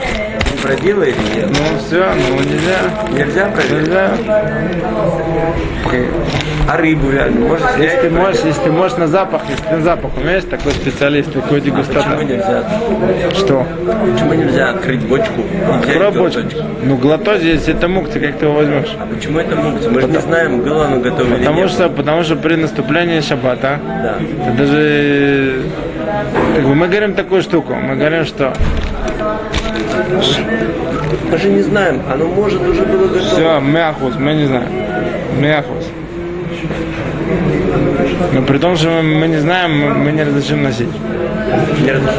Не 0.61 0.67
продила 0.67 1.03
или 1.05 1.17
нет? 1.35 1.49
Ну 1.49 1.79
все, 1.79 2.05
ну 2.29 2.37
нельзя, 2.37 2.79
Нельзя 3.17 3.47
проверить? 3.47 3.89
нельзя. 3.89 4.11
А 6.69 6.77
рыбу? 6.77 7.09
Можно 7.49 7.67
снять? 7.75 7.79
Если 7.95 8.01
ты 8.09 8.11
можешь, 8.11 8.41
если 8.45 8.61
ты 8.65 8.71
можешь 8.71 8.97
на 8.99 9.07
запах, 9.09 9.43
если 9.49 9.65
ты 9.65 9.77
на 9.77 9.83
запах 9.83 10.11
умеешь, 10.17 10.45
такой 10.45 10.73
специалист, 10.73 11.33
такой 11.33 11.61
дегустатор. 11.63 12.13
Почему 12.17 12.29
нельзя? 12.31 12.65
Что? 13.35 13.67
Почему 14.13 14.35
нельзя 14.35 14.71
открыть 14.71 15.01
бочку 15.01 15.41
Открой 15.75 16.13
бочку. 16.13 16.41
глоточек? 16.43 16.63
Ну 16.83 16.97
глотать, 16.97 17.43
если 17.43 17.75
это 17.75 17.89
мукция, 17.89 18.21
как 18.29 18.39
ты 18.39 18.45
его 18.47 18.55
возьмешь? 18.55 18.95
А 19.01 19.07
почему 19.07 19.39
это 19.41 19.57
мукция? 19.57 19.91
Мы 19.91 20.01
же 20.03 20.09
не 20.09 20.19
знаем, 20.21 20.61
было 20.61 20.85
оно 20.87 20.99
готово 21.01 21.27
или 21.29 21.37
Потому 21.39 21.63
нет. 21.63 21.71
что, 21.71 21.89
потому 21.89 22.23
что 22.23 22.37
при 22.37 22.55
наступлении 22.57 23.21
шаббата, 23.21 23.81
Да. 23.83 24.19
даже, 24.57 25.63
как 26.55 26.65
бы 26.65 26.75
мы 26.75 26.87
говорим 26.89 27.15
такую 27.15 27.43
штуку, 27.43 27.75
мы 27.75 27.97
говорим, 27.97 28.25
что 28.27 28.53
Мы 31.31 31.39
же 31.39 31.49
не 31.49 31.63
знаем, 31.63 32.03
оно 32.13 32.27
может 32.27 32.61
уже 32.63 32.83
было 32.83 33.07
готово. 33.07 33.25
все, 33.25 33.61
мяхус, 33.61 34.15
мы 34.17 34.35
не 34.35 34.47
знаем, 34.47 34.71
мяхус. 35.39 35.87
Но 38.33 38.43
при 38.43 38.59
том, 38.59 38.77
что 38.77 38.89
мы, 38.89 39.03
мы 39.03 39.29
не 39.29 39.39
знаем, 39.39 39.79
мы, 39.79 39.95
мы 39.95 40.13
не 40.13 40.23
разрешим 40.25 40.63
носить. 40.63 40.89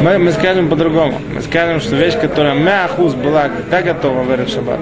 Мы, 0.00 0.18
мы 0.18 0.32
скажем 0.32 0.68
по-другому. 0.68 1.20
Мы 1.34 1.40
скажем, 1.42 1.80
что 1.80 1.96
вещь, 1.96 2.18
которая 2.18 2.54
мяхус 2.54 3.14
была 3.14 3.48
так 3.70 3.84
готова 3.84 4.22
в 4.22 4.30
этот 4.30 4.50
шаббат. 4.50 4.80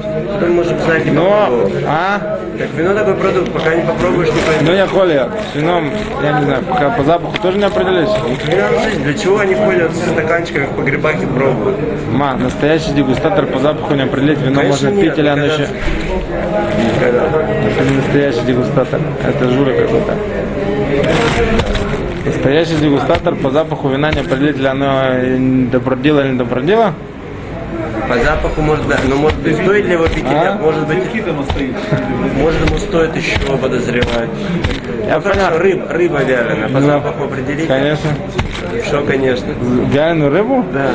Но, 1.12 1.68
а? 1.86 2.39
Так 2.60 2.68
вино 2.76 2.92
такой 2.92 3.14
продукт, 3.14 3.50
пока 3.52 3.74
не 3.74 3.80
попробуешь, 3.80 4.28
не 4.28 4.34
Ну 4.34 4.40
поймешь. 4.46 4.76
я 4.76 4.86
холят. 4.86 5.30
С 5.50 5.56
вином, 5.56 5.90
я 6.22 6.38
не 6.40 6.44
знаю, 6.44 6.62
пока 6.68 6.90
по 6.90 7.02
запаху 7.04 7.38
тоже 7.40 7.56
не 7.56 7.64
определились. 7.64 8.10
Вино 8.46 8.68
жизнь, 8.84 9.02
для 9.02 9.14
чего 9.14 9.38
они 9.38 9.54
ходят 9.54 9.90
в 9.90 10.10
стаканчиках 10.12 10.68
в 10.68 10.76
погребах 10.76 11.22
и 11.22 11.24
пробуют? 11.24 11.78
Ма, 12.12 12.34
настоящий 12.34 12.92
дегустатор 12.92 13.46
по 13.46 13.58
запаху 13.60 13.94
не 13.94 14.02
определить, 14.02 14.40
вино 14.40 14.60
Конечно, 14.60 14.88
можно 14.90 15.00
нет, 15.00 15.08
пить 15.08 15.18
или 15.18 15.28
оно 15.28 15.44
еще. 15.46 15.68
Никогда. 16.84 17.24
Это 17.24 17.84
не 17.90 17.96
настоящий 17.96 18.42
дегустатор, 18.46 19.00
это 19.26 19.48
жура 19.48 19.72
какой-то. 19.72 20.14
Настоящий 22.26 22.76
дегустатор 22.76 23.36
по 23.36 23.50
запаху 23.50 23.88
вина 23.88 24.12
не 24.12 24.20
определить, 24.20 24.58
ли 24.58 24.66
оно 24.66 25.70
добродило 25.72 26.20
или 26.20 26.32
не 26.32 26.38
добродило. 26.38 26.92
По 28.10 28.18
запаху 28.18 28.60
может 28.60 28.88
да, 28.88 28.96
но 29.08 29.14
может 29.14 29.38
быть 29.38 29.54
стоит 29.54 29.86
ли 29.86 29.92
его 29.92 30.08
пить 30.08 30.24
А? 30.26 30.58
Может 30.60 30.84
быть, 30.88 30.98
может 32.38 32.68
ему 32.68 32.78
стоит 32.78 33.14
еще 33.14 33.38
подозревать. 33.56 34.28
Я 35.06 35.14
Ну, 35.18 35.22
хорошо, 35.22 35.40
понял. 35.46 35.58
рыба, 35.58 35.88
рыба 35.90 36.22
вяленая, 36.24 36.68
по 36.68 36.80
Ну, 36.80 36.86
запаху 36.86 37.24
определить? 37.26 37.68
Конечно. 37.68 38.10
Что, 38.84 39.02
конечно. 39.02 39.52
Вяленую 39.92 40.32
рыбу? 40.32 40.64
Да. 40.72 40.90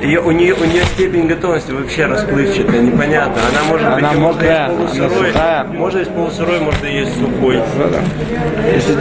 Ее, 0.00 0.20
у, 0.20 0.32
нее, 0.32 0.54
у 0.54 0.64
нее 0.64 0.82
степень 0.86 1.28
готовности 1.28 1.70
вообще 1.70 2.06
расплывчатая, 2.06 2.80
непонятно. 2.80 3.40
Она 3.52 3.68
может 3.68 3.94
быть 3.94 4.02
Она 4.02 4.12
можно 4.14 4.22
мокрая, 4.32 4.70
есть 4.70 4.98
она 4.98 5.08
полусырой, 5.08 5.32
сухая. 5.32 5.64
можно 5.64 5.98
есть 5.98 6.14
полусырой, 6.14 6.58
можно 6.60 6.86
есть 6.86 7.14
сухой. 7.20 7.62
Ну 7.76 7.84
да. 7.90 8.00
Если- 8.74 8.94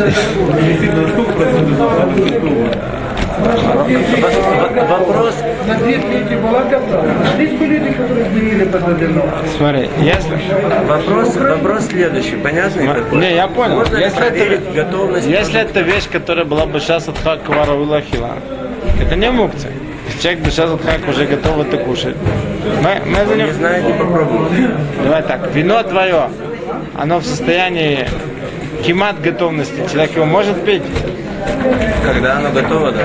Вопрос, 4.90 5.36
На 5.68 5.76
две 5.76 5.98
трети 6.00 6.34
была 6.36 6.64
готова. 6.64 7.02
Бы 7.38 7.66
люди, 7.66 7.92
которые 7.92 8.28
изменили 8.28 8.64
вино. 9.00 9.24
Смотри, 9.58 9.90
если... 10.00 10.40
вопрос, 10.86 11.36
вопрос 11.36 11.86
следующий, 11.88 12.36
понятный 12.38 12.88
такой? 12.88 13.20
Не, 13.20 13.36
я 13.36 13.48
понял. 13.48 13.76
Можно 13.76 13.96
ли 13.98 14.04
Если 14.04 14.18
проверить 14.18 14.62
это, 14.62 14.72
готовность? 14.72 15.28
если 15.28 15.60
это 15.62 15.82
вещь, 15.82 16.08
которая 16.12 16.46
была 16.46 16.66
бы 16.66 16.80
сейчас 16.80 17.08
от 17.08 17.18
хака 17.20 17.52
варовила 17.52 18.02
хила, 18.02 18.34
это 19.02 19.16
не 19.16 19.30
мукция. 19.32 19.72
Если 20.08 20.22
человек 20.22 20.44
бы 20.44 20.52
сейчас 20.52 20.72
от 20.72 20.82
хака 20.84 21.10
уже 21.10 21.26
готов 21.26 21.60
это 21.60 21.78
кушать. 21.78 22.16
Мы, 22.84 23.02
мы 23.06 23.26
за 23.26 23.36
Не 23.36 23.44
ним... 23.44 23.54
знает, 23.54 23.86
не 23.86 23.94
попробует. 23.94 24.72
Давай 25.04 25.22
так, 25.24 25.54
вино 25.54 25.84
твое, 25.84 26.30
оно 26.98 27.20
в 27.20 27.26
состоянии 27.26 28.08
кимат 28.84 29.22
готовности. 29.22 29.84
Человек 29.92 30.16
его 30.16 30.26
может 30.26 30.64
пить? 30.66 30.84
Когда 32.04 32.38
оно 32.38 32.52
готово, 32.52 32.92
да? 32.92 33.04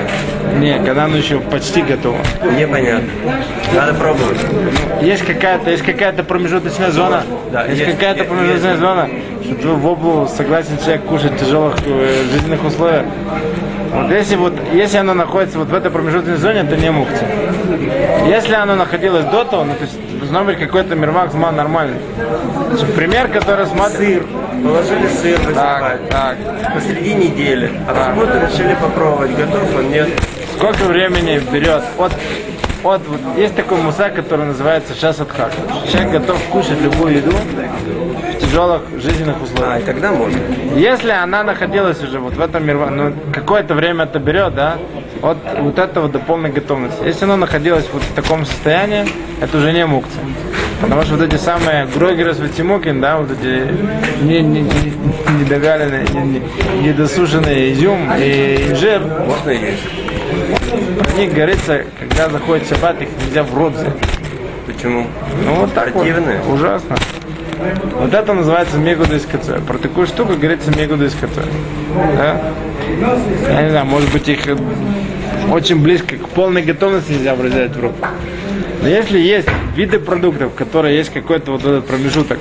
Не, 0.57 0.79
когда 0.79 1.05
оно 1.05 1.17
еще 1.17 1.39
почти 1.39 1.81
готово. 1.81 2.17
Непонятно. 2.57 3.09
Надо 3.73 3.93
пробовать. 3.93 4.39
Есть 5.01 5.25
какая-то, 5.25 5.69
есть 5.69 5.83
какая-то 5.83 6.23
промежуточная 6.23 6.91
зона. 6.91 7.23
Да, 7.51 7.65
есть, 7.65 7.81
есть, 7.81 7.91
какая-то 7.93 8.23
промежуточная 8.25 8.71
есть. 8.71 8.81
зона, 8.81 9.09
что 9.59 9.75
в 9.75 9.87
облу 9.87 10.27
согласен 10.27 10.77
человек 10.77 11.03
кушать 11.03 11.33
в 11.33 11.39
тяжелых 11.39 11.75
э, 11.85 12.23
жизненных 12.31 12.63
условиях. 12.63 13.05
Вот 13.93 14.11
если 14.11 14.35
вот, 14.35 14.53
если 14.73 14.97
оно 14.97 15.13
находится 15.13 15.59
вот 15.59 15.69
в 15.69 15.73
этой 15.73 15.91
промежуточной 15.91 16.37
зоне, 16.37 16.61
это 16.61 16.75
не 16.75 16.89
мукция. 16.89 17.27
Если 18.27 18.53
оно 18.53 18.75
находилось 18.75 19.25
до 19.25 19.45
того, 19.45 19.65
ну 19.65 19.73
то 19.75 19.83
есть 19.83 20.19
должно 20.19 20.43
быть 20.43 20.57
какой-то 20.57 20.95
мирмак 20.95 21.31
зман 21.31 21.55
нормальный. 21.55 21.99
Пример, 22.95 23.27
который 23.27 23.67
смотрит. 23.67 23.97
Сыр. 23.97 24.25
Положили 24.63 25.07
сыр 25.07 25.39
Так, 25.53 25.99
так. 26.09 26.37
Посреди 26.73 27.13
недели. 27.13 27.71
А 27.87 27.93
в 27.93 28.15
субботу 28.15 28.39
решили 28.39 28.75
попробовать. 28.75 29.35
Готов 29.35 29.75
он? 29.75 29.91
Нет. 29.91 30.09
Сколько 30.55 30.83
времени 30.85 31.41
берет 31.51 31.83
от, 31.97 32.13
от 32.83 33.01
вот, 33.07 33.19
есть 33.37 33.55
такой 33.55 33.77
мусак, 33.81 34.15
который 34.15 34.45
называется 34.45 34.93
шас 34.95 35.19
от 35.19 35.31
хак. 35.31 35.51
Человек 35.91 36.11
готов 36.11 36.37
кушать 36.49 36.81
любую 36.81 37.15
еду 37.17 37.31
в 37.31 38.39
тяжелых 38.39 38.81
жизненных 38.97 39.37
А, 39.39 39.43
условиях. 39.43 39.79
и 39.81 39.83
тогда 39.85 40.11
можно. 40.11 40.39
Если 40.75 41.11
она 41.11 41.43
находилась 41.43 42.01
уже 42.03 42.19
вот 42.19 42.35
в 42.35 42.41
этом 42.41 42.65
мире, 42.65 42.77
ну 42.89 43.13
какое-то 43.33 43.73
время 43.73 44.03
это 44.05 44.19
берет, 44.19 44.53
да, 44.55 44.77
от 45.21 45.37
вот 45.59 45.79
этого 45.79 46.09
до 46.09 46.19
полной 46.19 46.51
готовности. 46.51 47.03
Если 47.05 47.23
она 47.25 47.37
находилась 47.37 47.85
вот 47.93 48.03
в 48.03 48.13
таком 48.13 48.45
состоянии, 48.45 49.05
это 49.41 49.57
уже 49.57 49.71
не 49.71 49.85
мукция. 49.85 50.21
Потому 50.81 51.03
что 51.03 51.15
вот 51.15 51.23
эти 51.23 51.39
самые 51.39 51.85
грогеры 51.85 52.33
Светимукин, 52.33 52.99
да, 52.99 53.17
вот 53.17 53.31
эти 53.31 53.71
не, 54.21 54.41
не, 54.41 54.61
не, 54.61 54.93
недовяленные, 55.39 56.05
не, 56.13 56.19
не- 56.21 56.87
недосушенный 56.87 57.71
изюм 57.71 58.11
и 58.19 58.67
инжир, 58.71 58.99
Можно 59.25 59.51
есть. 59.51 59.83
Про 60.99 61.11
них 61.13 61.33
говорится, 61.33 61.83
когда 61.99 62.29
заходит 62.29 62.67
шаббат, 62.67 63.01
их 63.01 63.09
нельзя 63.25 63.43
в 63.43 63.55
рот 63.55 63.73
взять. 63.73 63.93
Почему? 64.65 65.07
Ну 65.45 65.55
вот 65.55 65.73
так 65.73 65.93
Противные? 65.93 66.39
вот. 66.41 66.55
Ужасно. 66.55 66.95
Вот 67.99 68.13
это 68.13 68.33
называется 68.33 68.77
мегуда 68.77 69.15
из 69.15 69.25
КЦ. 69.25 69.61
Про 69.65 69.77
такую 69.77 70.07
штуку 70.07 70.33
говорится 70.33 70.71
мегуда 70.71 71.05
из 71.05 71.13
КЦ. 71.13 71.39
Да? 72.17 72.41
Я 73.49 73.61
не 73.63 73.69
знаю, 73.69 73.85
может 73.85 74.11
быть 74.11 74.27
их 74.27 74.39
очень 75.51 75.81
близко 75.81 76.15
к 76.17 76.29
полной 76.29 76.61
готовности 76.63 77.11
нельзя 77.11 77.35
взять 77.35 77.75
в 77.75 77.81
рот. 77.81 77.93
Но 78.81 78.87
если 78.87 79.19
есть 79.19 79.47
виды 79.75 79.99
продуктов, 79.99 80.53
которые 80.55 80.97
есть 80.97 81.11
какой-то 81.13 81.51
вот 81.51 81.61
этот 81.61 81.87
промежуток 81.87 82.39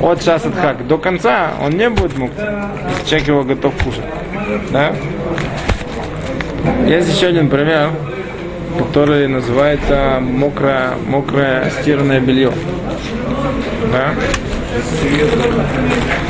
от 0.00 0.22
час 0.22 0.46
от 0.46 0.54
хак 0.54 0.86
до 0.86 0.98
конца, 0.98 1.52
он 1.62 1.72
не 1.72 1.90
будет 1.90 2.16
мук, 2.16 2.30
если 2.36 3.08
человек 3.08 3.28
его 3.28 3.42
готов 3.42 3.74
кушать. 3.84 4.04
Да? 4.70 4.94
Есть 6.86 7.14
еще 7.14 7.28
один 7.28 7.48
пример, 7.48 7.90
который 8.78 9.28
называется 9.28 10.18
мокрое, 10.20 10.92
мокрое 11.06 11.70
стиранное 11.80 12.20
белье. 12.20 12.52
Да? 13.92 14.14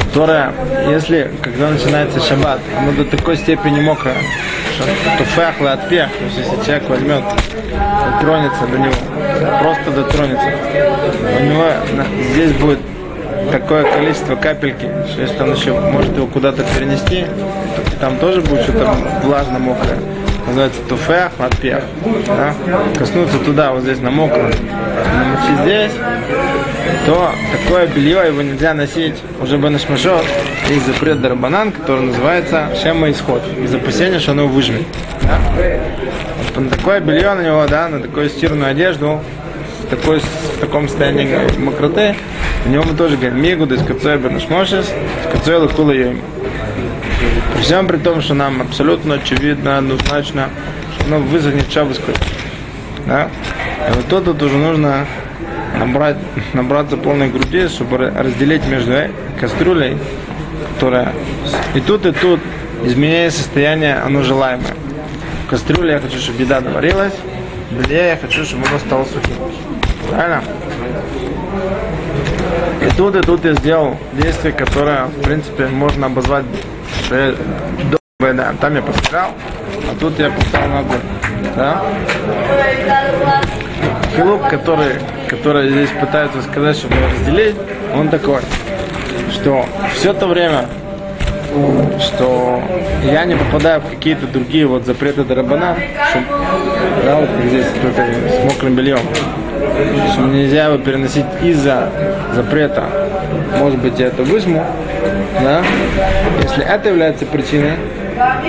Которое, 0.05 0.53
если, 0.89 1.31
когда 1.43 1.71
начинается 1.71 2.21
шаббат, 2.21 2.61
оно 2.79 2.93
до 2.93 3.05
такой 3.05 3.37
степени 3.37 3.81
мокрое, 3.81 4.17
что 4.75 4.85
туфахло 5.19 5.73
от 5.73 5.89
пех, 5.89 6.09
то 6.11 6.25
есть 6.25 6.39
если 6.39 6.65
человек 6.65 6.89
возьмет, 6.89 7.25
дотронется 8.13 8.67
до 8.67 8.79
него, 8.79 8.95
просто 9.61 9.91
дотронется, 9.91 10.53
у 11.41 11.45
него 11.45 11.67
здесь 12.33 12.53
будет 12.53 12.79
такое 13.53 13.85
количество 13.85 14.37
капельки, 14.37 14.89
что 15.11 15.23
если 15.23 15.43
он 15.43 15.55
еще 15.55 15.73
может 15.73 16.17
его 16.17 16.27
куда-то 16.27 16.65
перенести, 16.65 17.25
там 18.01 18.17
тоже 18.19 18.41
будет 18.41 18.63
что-то 18.63 18.95
влажно 19.25 19.59
мокрое. 19.59 19.99
Называется 20.49 20.81
туфех, 20.89 21.31
отпех. 21.39 21.83
Да? 22.27 22.55
Коснуться 22.97 23.39
туда, 23.39 23.73
вот 23.73 23.83
здесь 23.83 24.01
на 24.01 24.11
мокром, 24.11 24.51
намочить 25.15 25.61
здесь, 25.63 25.93
то 27.07 27.33
такое 27.53 27.87
белье 27.87 28.27
его 28.27 28.43
нельзя 28.43 28.75
носить 28.75 29.17
уже 29.41 29.59
бы 29.59 29.69
на 29.71 29.79
шмашот. 29.79 30.25
Есть 30.69 30.87
запрет 30.87 31.21
дарбанан, 31.21 31.73
который 31.73 32.03
называется 32.03 32.69
шема 32.83 33.11
исход. 33.11 33.43
Из 33.63 33.75
опасения, 33.75 34.19
что 34.19 34.33
оно 34.33 34.49
выжмет. 34.49 34.87
Да? 35.23 35.39
На 36.61 36.71
такое 36.71 37.01
белье 37.01 37.35
на 37.35 37.43
него, 37.43 37.65
да, 37.69 37.89
на 37.89 38.01
такую 38.01 38.29
стирную 38.29 38.71
одежду, 38.71 39.21
в, 39.85 39.91
такой, 39.91 40.19
в 40.19 40.61
таком 40.61 40.89
состоянии 40.89 41.39
мокроты, 41.59 42.17
на 42.65 42.71
него 42.71 42.85
мы 42.85 42.97
тоже 42.97 43.17
говорим, 43.17 43.41
мигуды 43.41 43.79
с 43.79 43.85
кацой 43.85 44.19
бернашмошес, 44.19 44.87
с 44.87 45.33
кацой 45.33 45.57
лакула 45.59 45.93
йоим. 45.93 46.21
При 47.59 47.65
всем 47.65 47.89
при 47.89 47.97
том, 47.97 48.23
что 48.23 48.35
нам 48.35 48.63
абсолютно 48.63 49.15
очевидно, 49.17 49.79
однозначно, 49.79 50.49
что 50.95 51.07
оно 51.07 51.19
вызовет 51.19 51.73
шабаскую. 51.73 52.17
Да? 53.05 53.31
И 53.89 53.93
вот 53.95 54.07
тут 54.07 54.29
вот 54.29 54.41
уже 54.41 54.55
нужно 54.57 55.07
набрать, 55.77 56.19
набраться 56.53 56.97
полной 56.97 57.29
груди, 57.29 57.67
чтобы 57.67 57.97
ра- 57.97 58.23
разделить 58.23 58.65
между 58.69 58.93
э- 58.93 59.11
кастрюлей, 59.41 59.99
которая 60.75 61.13
и 61.75 61.81
тут, 61.81 62.07
и 62.07 62.13
тут 62.13 62.39
изменение 62.85 63.33
состояния, 63.33 64.01
оно 64.07 64.23
желаемое. 64.23 64.77
В 65.47 65.51
кастрюле 65.51 65.95
я 65.95 65.99
хочу, 65.99 66.19
чтобы 66.21 66.41
еда 66.41 66.61
доварилась, 66.61 67.15
в 67.73 67.91
я 67.91 68.17
хочу, 68.23 68.45
чтобы 68.45 68.69
оно 68.69 68.79
стало 68.79 69.05
сухим. 69.05 69.35
Правильно? 70.09 70.45
И 72.83 72.97
тут, 72.97 73.17
и 73.17 73.21
тут 73.21 73.45
я 73.45 73.55
сделал 73.55 73.97
действие, 74.13 74.53
которое, 74.53 75.05
в 75.05 75.23
принципе, 75.23 75.67
можно 75.67 76.07
обозвать 76.07 76.45
до 77.11 77.99
да. 78.21 78.53
Там 78.61 78.75
я 78.75 78.83
постирал, 78.83 79.31
а 79.91 79.95
тут 80.01 80.19
я 80.19 80.31
поставил 80.31 80.77
огонь. 80.77 81.01
Да? 81.55 81.83
Хилук, 84.17 84.49
который, 84.49 84.95
который 85.29 85.71
здесь 85.71 85.91
пытаются 85.91 86.43
сказать, 86.43 86.77
чтобы 86.77 86.97
разделить, 86.97 87.55
он 87.95 88.09
такой, 88.09 88.41
что 89.33 89.65
все 89.95 90.13
то 90.13 90.27
время, 90.27 90.67
что 92.01 92.61
я 93.05 93.25
не 93.25 93.37
попадаю 93.37 93.81
в 93.81 93.89
какие-то 93.89 94.27
другие 94.27 94.67
вот 94.67 94.85
запреты 94.85 95.23
Дарабана, 95.23 95.77
что, 96.11 96.23
да, 97.05 97.17
вот 97.17 97.29
здесь 97.47 97.67
только 97.81 98.03
с 98.03 98.45
мокрым 98.45 98.75
бельем, 98.75 99.01
что 100.13 100.23
нельзя 100.23 100.67
его 100.67 100.79
переносить 100.79 101.27
из-за 101.43 101.89
запрета. 102.35 102.85
Может 103.59 103.79
быть, 103.81 103.99
я 103.99 104.07
это 104.07 104.23
выжму, 104.23 104.65
да? 105.41 105.63
Если 106.43 106.65
это 106.65 106.89
является 106.89 107.27
причиной 107.27 107.77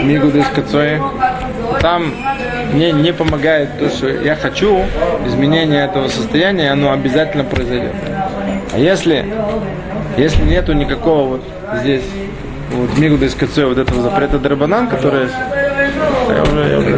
мигуды 0.03 0.43
с 0.43 0.47
кацои, 0.47 1.01
там 1.81 2.13
мне 2.73 2.91
не 2.91 3.13
помогает 3.13 3.77
то, 3.79 3.89
что 3.89 4.07
я 4.07 4.35
хочу, 4.35 4.79
изменение 5.25 5.85
этого 5.85 6.07
состояния, 6.07 6.71
оно 6.71 6.91
обязательно 6.91 7.43
произойдет. 7.43 7.93
А 8.73 8.77
если, 8.77 9.25
если 10.17 10.43
нету 10.43 10.73
никакого 10.73 11.27
вот 11.27 11.43
здесь 11.81 12.03
вот 12.71 12.97
мигуда 12.97 13.25
из 13.25 13.35
кацои 13.35 13.65
вот 13.65 13.77
этого 13.77 14.01
запрета 14.01 14.37
драбанан, 14.37 14.87
который 14.87 15.29
я 16.35 16.43
уже, 16.43 16.69
я 16.69 16.77
уже 16.79 16.97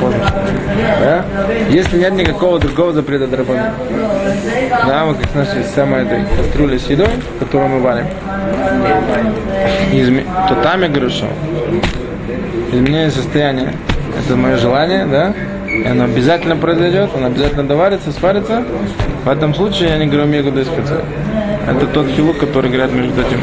поздно. 0.00 0.24
Да? 1.00 1.24
Если 1.68 1.98
нет 1.98 2.14
никакого 2.14 2.58
другого 2.58 2.92
запрета 2.92 3.26
драбанан, 3.26 3.72
да, 4.86 5.04
вот 5.04 5.18
как 5.18 5.34
нашей 5.34 5.64
самой 5.64 6.04
этой 6.04 6.24
кастрюли 6.36 6.78
с 6.78 6.86
едой, 6.88 7.08
которую 7.38 7.70
мы 7.70 7.80
варим, 7.80 8.06
изме- 9.92 10.26
то 10.48 10.54
там 10.62 10.82
я 10.82 10.88
говорю, 10.88 11.10
что 11.10 11.26
изменение 12.72 13.10
состояния 13.10 13.72
это 14.18 14.36
мое 14.36 14.56
желание, 14.56 15.06
да, 15.06 15.34
и 15.68 15.84
оно 15.86 16.04
обязательно 16.04 16.56
произойдет, 16.56 17.10
оно 17.14 17.26
обязательно 17.26 17.64
доварится, 17.64 18.12
сварится. 18.12 18.64
В 19.24 19.28
этом 19.28 19.54
случае 19.54 19.90
я 19.90 19.98
не 19.98 20.06
говорю 20.06 20.26
мегу 20.26 20.50
до 20.50 20.64
Это 21.68 21.86
тот 21.86 22.06
хилук, 22.08 22.38
который 22.38 22.70
говорят 22.70 22.92
между 22.92 23.20
этим. 23.20 23.40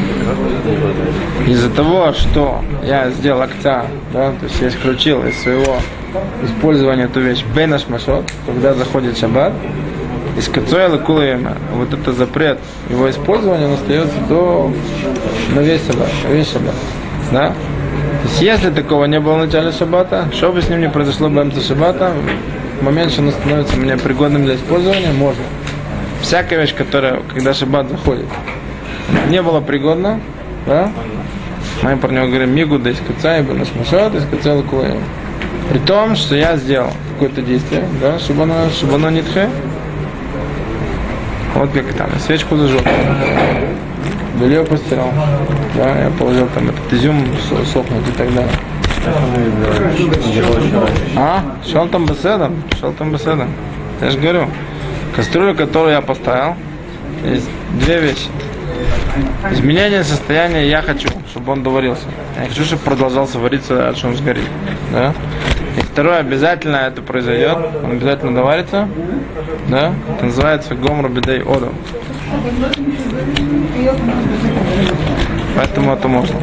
Из-за 1.46 1.68
того, 1.68 2.12
что 2.12 2.62
я 2.82 3.10
сделал 3.10 3.42
акца, 3.42 3.84
да, 4.12 4.30
то 4.30 4.44
есть 4.44 4.60
я 4.62 4.68
исключил 4.68 5.24
из 5.26 5.36
своего 5.42 5.76
использования 6.42 7.04
эту 7.04 7.20
вещь 7.20 7.44
бенаш 7.54 7.86
машот, 7.88 8.24
когда 8.46 8.72
заходит 8.72 9.18
шаббат, 9.18 9.52
из 10.38 10.48
кацоя 10.48 10.88
кулаема, 10.96 11.56
вот 11.74 11.92
это 11.92 12.12
запрет 12.12 12.58
его 12.88 13.10
использования, 13.10 13.66
он 13.66 13.74
остается 13.74 14.16
до 14.28 14.72
на 15.54 15.60
весь 15.60 15.86
шаббат, 15.86 16.08
весь 16.30 16.50
шаббат. 16.50 16.74
Да? 17.30 17.48
То 17.48 18.28
есть 18.28 18.40
если 18.40 18.70
такого 18.70 19.04
не 19.04 19.20
было 19.20 19.34
в 19.34 19.46
начале 19.46 19.70
шаббата, 19.70 20.28
что 20.32 20.50
бы 20.50 20.62
с 20.62 20.68
ним 20.68 20.80
не 20.80 20.88
произошло 20.88 21.28
в 21.28 21.60
шаббата, 21.60 22.12
в 22.80 22.82
момент, 22.82 23.12
что 23.12 23.22
оно 23.22 23.32
становится 23.32 23.76
мне 23.76 23.96
пригодным 23.96 24.44
для 24.44 24.56
использования, 24.56 25.12
можно. 25.12 25.42
Всякая 26.24 26.58
вещь, 26.60 26.74
которая, 26.74 27.20
когда 27.34 27.52
шаббат 27.52 27.86
заходит, 27.90 28.24
не 29.28 29.42
была 29.42 29.60
пригодна, 29.60 30.18
да? 30.66 30.90
Мы 31.82 31.98
про 31.98 32.10
него 32.10 32.28
говорим 32.28 32.54
мигу 32.54 32.78
да 32.78 32.88
и 32.90 32.94
бенаш 33.42 33.68
машот, 33.78 34.14
из 34.14 34.24
каца 34.24 34.54
лакуэм. 34.54 35.02
При 35.68 35.78
том, 35.80 36.16
что 36.16 36.34
я 36.34 36.56
сделал 36.56 36.90
какое-то 37.12 37.42
действие, 37.42 37.84
да, 38.00 38.18
чтобы 38.18 38.44
оно, 38.44 38.70
чтобы 38.70 38.94
оно 38.94 39.10
не 39.10 39.20
тхе. 39.20 39.50
Вот 41.56 41.70
как 41.72 41.92
там, 41.92 42.08
свечку 42.26 42.56
зажег. 42.56 42.80
Белье 44.40 44.64
постирал. 44.64 45.10
Да, 45.76 46.04
я 46.04 46.10
положил 46.18 46.48
там 46.54 46.70
этот 46.70 46.90
изюм 46.90 47.22
со- 47.50 47.70
сохнуть 47.70 48.08
и 48.08 48.12
так 48.12 48.32
далее. 48.32 48.50
А? 51.16 51.42
Шел 51.70 51.86
там 51.88 52.06
беседом? 52.06 52.62
Шел 52.80 52.92
там 52.94 53.12
беседом. 53.12 53.50
Я 54.00 54.08
же 54.10 54.18
говорю, 54.18 54.46
кастрюлю, 55.14 55.54
которую 55.54 55.92
я 55.92 56.00
поставил, 56.00 56.56
есть 57.24 57.48
две 57.80 58.00
вещи. 58.00 58.28
Изменение 59.50 60.02
состояния 60.02 60.68
я 60.68 60.82
хочу, 60.82 61.08
чтобы 61.30 61.52
он 61.52 61.62
доварился. 61.62 62.04
Я 62.40 62.48
хочу, 62.48 62.64
чтобы 62.64 62.82
продолжался 62.82 63.38
вариться, 63.38 63.88
аж 63.88 64.04
он 64.04 64.16
сгорит. 64.16 64.48
Да? 64.92 65.14
И 65.78 65.80
второе, 65.80 66.18
обязательно 66.18 66.76
это 66.76 67.02
произойдет. 67.02 67.56
Он 67.84 67.92
обязательно 67.92 68.34
доварится. 68.34 68.88
Да? 69.68 69.92
Это 70.16 70.26
называется 70.26 70.74
гомра 70.74 71.08
бедей 71.08 71.42
ода. 71.42 71.68
Поэтому 75.56 75.92
это 75.92 76.08
можно. 76.08 76.36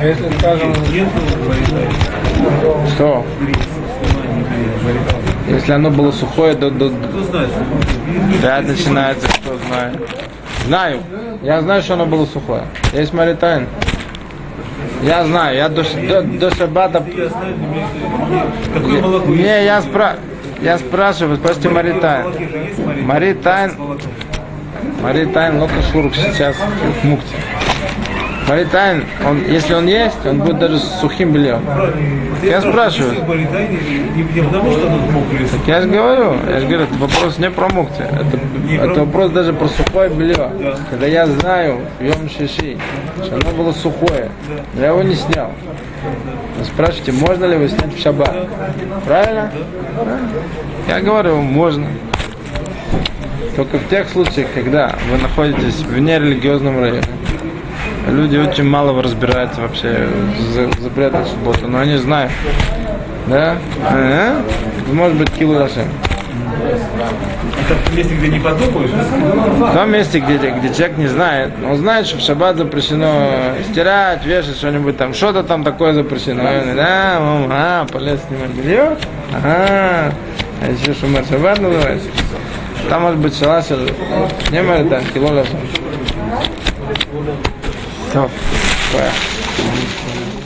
А 0.00 0.04
если, 0.04 0.28
скажем, 0.38 0.74
Что? 2.94 3.24
Если 5.52 5.72
оно 5.72 5.90
было 5.90 6.10
сухое, 6.12 6.54
до, 6.54 6.70
Кто 6.70 7.22
знает, 7.24 7.50
опять 8.38 8.66
начинается, 8.68 9.28
кто 9.28 9.58
знает. 9.58 9.98
Знаю. 10.66 11.00
Я 11.42 11.60
знаю, 11.60 11.82
что 11.82 11.94
оно 11.94 12.06
было 12.06 12.24
сухое. 12.24 12.62
Есть 12.94 13.12
Маритайн. 13.12 13.66
Я 15.02 15.24
знаю, 15.26 15.56
я 15.56 15.68
до, 15.68 15.82
до, 15.82 16.22
до 16.22 16.50
есть? 16.50 17.34
Не, 19.28 19.64
я, 19.64 19.82
спра... 19.82 20.16
я 20.62 20.78
спрашиваю, 20.78 21.36
спросите 21.36 21.68
Маритайн. 21.68 22.26
Маритайн. 23.02 23.72
Маритайн 25.02 25.60
Локашурк 25.60 26.14
сейчас 26.14 26.56
в 27.02 27.04
мукте. 27.04 27.36
Маритайн, 28.48 29.04
он, 29.26 29.44
если 29.44 29.74
он 29.74 29.86
есть, 29.86 30.26
он 30.26 30.38
будет 30.38 30.58
даже 30.58 30.78
с 30.78 31.00
сухим 31.00 31.32
бельем. 31.32 31.62
Я 32.42 32.60
спрашиваю. 32.60 33.14
Мокрое, 35.12 35.48
Я 35.66 35.80
же 35.80 35.88
говорю, 35.88 36.36
я 36.48 36.60
же 36.60 36.66
говорю, 36.66 36.84
это 36.84 36.94
вопрос 36.94 37.38
не 37.38 37.50
про 37.50 37.68
мукти, 37.68 38.02
это, 38.02 38.38
это 38.84 39.00
вопрос 39.00 39.30
даже 39.30 39.52
про 39.52 39.68
сухое 39.68 40.10
белье. 40.10 40.50
Когда 40.90 41.06
я 41.06 41.26
знаю 41.26 41.80
Йом 42.00 42.28
Шиши, 42.28 42.76
что 43.24 43.36
оно 43.36 43.50
было 43.56 43.72
сухое, 43.72 44.30
я 44.76 44.88
его 44.88 45.02
не 45.02 45.14
снял. 45.14 45.52
Вы 46.58 46.64
спрашиваете, 46.64 47.12
можно 47.12 47.44
ли 47.44 47.54
его 47.54 47.68
снять 47.68 47.94
в 47.94 48.02
шаббат? 48.02 48.48
Правильно? 49.06 49.52
Я 50.88 51.00
говорю, 51.00 51.40
можно. 51.40 51.86
Только 53.56 53.78
в 53.78 53.88
тех 53.88 54.08
случаях, 54.08 54.48
когда 54.54 54.94
вы 55.10 55.18
находитесь 55.18 55.80
в 55.80 55.98
нерелигиозном 55.98 56.80
районе, 56.80 57.02
люди 58.08 58.36
очень 58.36 58.64
мало 58.64 59.00
разбираются 59.02 59.60
вообще 59.60 60.08
в 60.38 60.40
за- 60.52 60.68
в 60.68 60.78
запретах 60.80 61.26
субботы, 61.26 61.66
но 61.66 61.78
они 61.78 61.96
знают. 61.96 62.32
Да? 63.26 63.56
Ага. 63.88 64.42
Может 64.92 65.16
быть, 65.16 65.30
килу 65.30 65.58
Рашем. 65.58 65.84
Это 67.64 67.74
в 67.90 67.96
месте, 67.96 68.14
где 68.14 68.28
не 68.28 68.40
подумаешь, 68.40 68.90
В 68.90 69.74
том 69.74 69.90
месте, 69.90 70.18
где, 70.20 70.36
где 70.36 70.74
человек 70.74 70.98
не 70.98 71.06
знает, 71.06 71.52
он 71.64 71.76
знает, 71.76 72.06
что 72.06 72.18
в 72.18 72.20
шаббат 72.20 72.56
запрещено 72.56 73.30
стирать, 73.70 74.24
вешать 74.24 74.56
что-нибудь 74.56 74.96
там, 74.96 75.14
что-то 75.14 75.42
там 75.44 75.62
такое 75.64 75.92
запрещено. 75.92 76.42
Да, 76.76 77.18
мам, 77.20 77.48
а, 77.50 77.86
полез 77.90 78.20
снимать 78.28 78.50
белье, 78.50 78.96
ага, 79.32 80.12
а 80.60 80.70
еще 80.70 80.94
шумер 80.94 81.24
шаббат 81.28 81.60
называется. 81.60 82.08
Там 82.88 83.02
может 83.02 83.18
быть 83.18 83.38
шалаш, 83.38 83.66
не 84.50 84.62
может 84.62 84.88
там, 84.90 85.02
кило 85.14 85.28
Рашем. 88.14 88.30
Все, 88.90 90.41